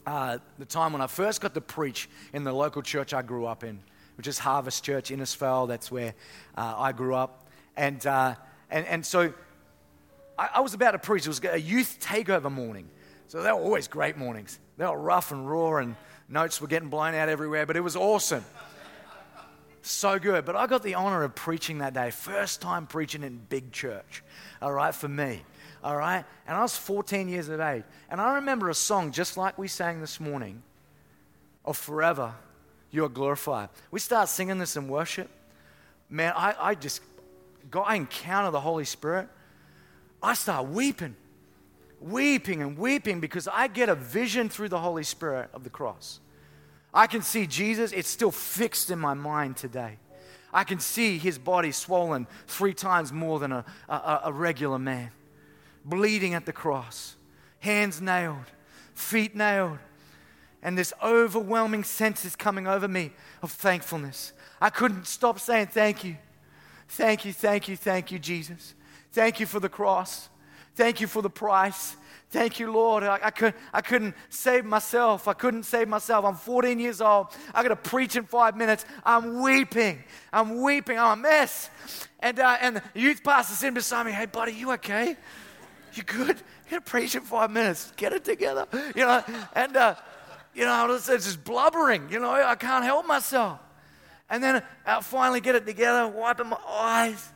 uh, 0.06 0.38
the 0.60 0.66
time 0.66 0.94
when 0.94 1.02
I 1.02 1.08
first 1.08 1.42
got 1.42 1.56
to 1.56 1.62
preach 1.62 2.08
in 2.34 2.44
the 2.44 2.54
local 2.54 2.84
church 2.84 3.16
I 3.16 3.24
grew 3.24 3.48
up 3.48 3.64
in, 3.64 3.80
which 4.16 4.28
is 4.28 4.38
Harvest 4.38 4.84
Church, 4.84 5.10
Innisfail. 5.10 5.68
That's 5.68 5.90
where 5.90 6.14
uh, 6.56 6.76
I 6.78 6.92
grew 6.92 7.16
up. 7.16 7.48
And, 7.76 8.06
uh, 8.06 8.36
and, 8.70 8.86
and 8.86 9.04
so 9.04 9.34
I, 10.38 10.50
I 10.54 10.60
was 10.60 10.76
about 10.76 10.92
to 10.92 11.00
preach. 11.00 11.26
It 11.26 11.30
was 11.30 11.42
a 11.46 11.60
youth 11.60 11.98
takeover 12.00 12.52
morning. 12.52 12.90
So 13.32 13.42
they 13.42 13.52
were 13.52 13.60
always 13.60 13.88
great 13.88 14.18
mornings. 14.18 14.60
They 14.78 14.86
were 14.86 15.00
rough 15.00 15.32
and 15.32 15.50
raw, 15.50 15.78
and 15.78 15.96
notes 16.28 16.60
were 16.60 16.68
getting 16.68 16.90
blown 16.90 17.16
out 17.16 17.30
everywhere, 17.30 17.66
but 17.66 17.78
it 17.78 17.82
was 17.82 17.96
awesome 17.96 18.44
so 19.82 20.20
good. 20.20 20.46
But 20.46 20.56
I 20.56 20.68
got 20.68 20.84
the 20.84 20.96
honor 20.96 21.24
of 21.24 21.36
preaching 21.36 21.80
that 21.80 21.94
day, 21.94 22.12
first 22.12 22.62
time 22.62 22.88
preaching 22.88 23.24
in 23.24 23.38
big 23.50 23.72
church, 23.72 24.24
all 24.62 24.72
right, 24.72 24.94
for 24.94 25.08
me, 25.08 25.42
all 25.84 25.96
right? 25.96 26.24
And 26.48 26.56
I 26.56 26.62
was 26.62 26.76
14 26.78 27.28
years 27.28 27.50
of 27.50 27.60
age. 27.60 27.84
And 28.10 28.22
I 28.22 28.36
remember 28.36 28.70
a 28.70 28.74
song 28.74 29.12
just 29.12 29.38
like 29.38 29.58
we 29.58 29.68
sang 29.68 30.02
this 30.02 30.20
morning 30.20 30.62
of 31.66 31.78
Forever, 31.78 32.34
You 32.92 33.06
Are 33.06 33.10
Glorified. 33.10 33.70
We 33.92 34.00
start 34.00 34.30
singing 34.30 34.58
this 34.58 34.76
in 34.76 34.88
worship. 34.88 35.30
Man, 36.10 36.34
I, 36.36 36.56
I 36.60 36.76
just, 36.76 37.02
got, 37.70 37.88
I 37.88 37.96
encounter 37.96 38.52
the 38.52 38.62
Holy 38.62 38.86
Spirit. 38.86 39.30
I 40.22 40.34
start 40.34 40.68
weeping, 40.68 41.16
weeping 42.02 42.62
and 42.62 42.78
weeping 42.78 43.20
because 43.20 43.48
I 43.48 43.68
get 43.68 43.90
a 43.90 43.96
vision 43.96 44.50
through 44.50 44.70
the 44.70 44.80
Holy 44.80 45.04
Spirit 45.04 45.50
of 45.54 45.64
the 45.64 45.70
cross. 45.70 46.20
I 46.94 47.08
can 47.08 47.22
see 47.22 47.48
Jesus, 47.48 47.92
it's 47.92 48.10
still 48.10 48.32
fixed 48.32 48.90
in 48.92 49.00
my 49.00 49.14
mind 49.14 49.58
today. 49.58 49.98
I 50.54 50.66
can 50.66 50.80
see 50.80 51.18
his 51.18 51.38
body 51.38 51.72
swollen 51.72 52.28
three 52.48 52.74
times 52.74 53.14
more 53.14 53.40
than 53.40 53.54
a, 53.54 53.66
a, 53.88 54.22
a 54.26 54.34
regular 54.34 54.80
man, 54.80 55.12
bleeding 55.86 56.34
at 56.34 56.46
the 56.46 56.52
cross, 56.52 57.16
hands 57.60 58.02
nailed, 58.02 58.52
feet 58.94 59.36
nailed. 59.36 59.80
And 60.64 60.78
this 60.78 60.94
overwhelming 61.02 61.84
sense 61.84 62.26
is 62.26 62.36
coming 62.36 62.68
over 62.68 62.88
me 62.88 63.14
of 63.42 63.52
thankfulness. 63.52 64.34
I 64.60 64.70
couldn't 64.70 65.08
stop 65.08 65.40
saying, 65.40 65.68
Thank 65.68 66.04
you. 66.04 66.18
Thank 66.88 67.24
you, 67.24 67.32
thank 67.32 67.70
you, 67.70 67.78
thank 67.78 68.12
you, 68.12 68.20
Jesus. 68.20 68.76
Thank 69.14 69.40
you 69.40 69.46
for 69.46 69.62
the 69.62 69.70
cross. 69.70 70.30
Thank 70.76 71.02
you 71.02 71.08
for 71.08 71.22
the 71.22 71.30
price. 71.30 71.96
Thank 72.32 72.62
you, 72.62 72.72
Lord. 72.72 73.04
I, 73.04 73.20
I, 73.24 73.30
could, 73.30 73.54
I 73.74 73.82
couldn't 73.82 74.16
save 74.30 74.64
myself. 74.64 75.28
I 75.28 75.34
couldn't 75.34 75.64
save 75.64 75.90
myself. 75.90 76.24
I'm 76.24 76.36
14 76.36 76.80
years 76.80 77.02
old. 77.02 77.28
I 77.54 77.62
got 77.62 77.70
to 77.70 77.76
preach 77.76 78.16
in 78.16 78.24
five 78.24 78.56
minutes. 78.56 78.86
I'm 79.06 79.42
weeping. 79.42 80.02
I'm 80.32 80.62
weeping. 80.62 80.98
I'm 80.98 81.20
a 81.20 81.22
mess. 81.22 81.70
And, 82.22 82.40
uh, 82.40 82.58
and 82.62 82.78
the 82.78 82.84
youth 82.96 83.22
pastor 83.22 83.54
sitting 83.56 83.74
beside 83.74 84.06
me, 84.06 84.14
hey, 84.14 84.28
buddy, 84.28 84.54
you 84.54 84.72
okay? 84.74 85.18
You 85.94 86.04
good? 86.04 86.38
You 86.38 86.78
got 86.78 86.86
to 86.86 86.90
preach 86.90 87.16
in 87.16 87.22
five 87.24 87.52
minutes. 87.52 87.92
Get 87.98 88.14
it 88.14 88.24
together. 88.24 88.66
You 88.96 89.06
know, 89.06 89.24
and, 89.54 89.76
uh, 89.76 89.96
you 90.56 90.64
know, 90.64 90.94
it's 90.94 91.08
just 91.08 91.44
blubbering. 91.44 92.10
You 92.10 92.22
know, 92.22 92.32
I 92.32 92.56
can't 92.56 92.86
help 92.86 93.06
myself. 93.06 93.60
And 94.30 94.42
then 94.42 94.64
I 94.86 95.02
finally 95.02 95.42
get 95.42 95.56
it 95.56 95.66
together, 95.66 96.08
wiping 96.08 96.48
my 96.48 96.60
eyes. 96.66 97.30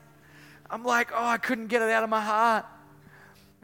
I'm 0.70 0.86
like, 0.86 1.12
oh, 1.14 1.26
I 1.26 1.38
couldn't 1.38 1.68
get 1.68 1.82
it 1.82 1.90
out 1.90 2.04
of 2.06 2.10
my 2.10 2.22
heart. 2.22 2.66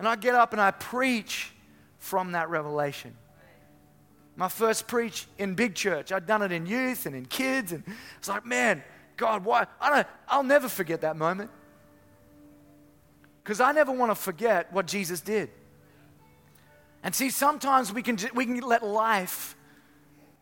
And 0.02 0.08
I 0.08 0.16
get 0.16 0.34
up 0.34 0.52
and 0.52 0.60
I 0.60 0.72
preach 0.72 1.52
from 2.00 2.32
that 2.32 2.50
revelation. 2.50 3.16
My 4.36 4.48
first 4.48 4.88
preach 4.88 5.28
in 5.38 5.54
big 5.54 5.76
church. 5.76 6.12
I'd 6.12 6.26
done 6.26 6.42
it 6.42 6.52
in 6.52 6.66
youth 6.66 7.06
and 7.06 7.16
in 7.16 7.28
kids, 7.28 7.72
and 7.72 7.84
it's 8.18 8.28
like, 8.28 8.44
man, 8.44 8.84
God, 9.16 9.46
why? 9.46 9.68
I 9.80 9.90
don't, 9.92 10.08
I'll 10.28 10.42
never 10.42 10.68
forget 10.68 11.02
that 11.02 11.18
moment. 11.18 11.52
Because 13.44 13.62
I 13.62 13.74
never 13.74 13.92
want 13.92 14.10
to 14.10 14.16
forget 14.16 14.74
what 14.74 14.88
Jesus 14.88 15.22
did. 15.22 15.52
And 17.04 17.14
see, 17.14 17.30
sometimes 17.30 17.94
we 17.94 18.02
can, 18.02 18.18
we 18.34 18.48
can 18.48 18.60
let 18.62 18.84
life 18.84 19.56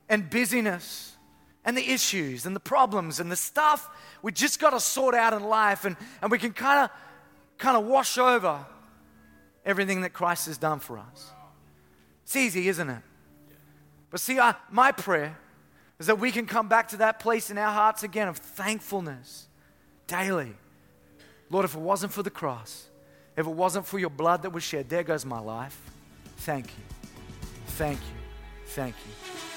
and 0.08 0.30
busyness 0.30 1.18
and 1.66 1.76
the 1.76 1.92
issues 1.92 2.46
and 2.46 2.56
the 2.56 2.62
problems 2.62 3.20
and 3.20 3.30
the 3.30 3.36
stuff 3.36 3.90
we 4.22 4.32
just 4.32 4.62
got 4.62 4.70
to 4.70 4.80
sort 4.80 5.16
out 5.16 5.34
in 5.34 5.44
life, 5.44 5.84
and, 5.84 5.98
and 6.22 6.32
we 6.32 6.40
can 6.40 6.54
kind 6.54 6.86
of 6.86 6.90
kind 7.58 7.76
of 7.76 7.84
wash 7.84 8.18
over 8.18 8.66
everything 9.66 10.02
that 10.02 10.14
Christ 10.14 10.48
has 10.48 10.58
done 10.58 10.80
for 10.80 10.98
us. 10.98 11.32
It's 12.24 12.36
easy, 12.36 12.68
isn't 12.68 12.90
it? 12.90 13.02
But 14.10 14.20
see, 14.20 14.40
I, 14.40 14.56
my 14.72 14.92
prayer 14.92 15.38
is 16.00 16.08
that 16.08 16.20
we 16.20 16.32
can 16.32 16.46
come 16.46 16.68
back 16.68 16.88
to 16.90 16.98
that 16.98 17.20
place 17.20 17.50
in 17.50 17.58
our 17.58 17.72
hearts 17.72 18.04
again 18.04 18.28
of 18.28 18.38
thankfulness 18.38 19.48
daily. 20.08 20.54
Lord, 21.50 21.66
if 21.66 21.76
it 21.76 21.82
wasn't 21.82 22.14
for 22.14 22.24
the 22.24 22.30
cross, 22.30 22.88
if 23.36 23.46
it 23.46 23.52
wasn't 23.52 23.86
for 23.86 24.00
your 24.00 24.10
blood 24.10 24.44
that 24.44 24.52
was 24.52 24.64
shed, 24.64 24.90
there 24.90 25.04
goes 25.04 25.26
my 25.26 25.40
life. 25.40 25.80
Thank 26.38 26.68
you. 26.68 26.84
Thank 27.68 28.00
you. 28.00 28.16
Thank 28.68 28.96
you. 29.06 29.49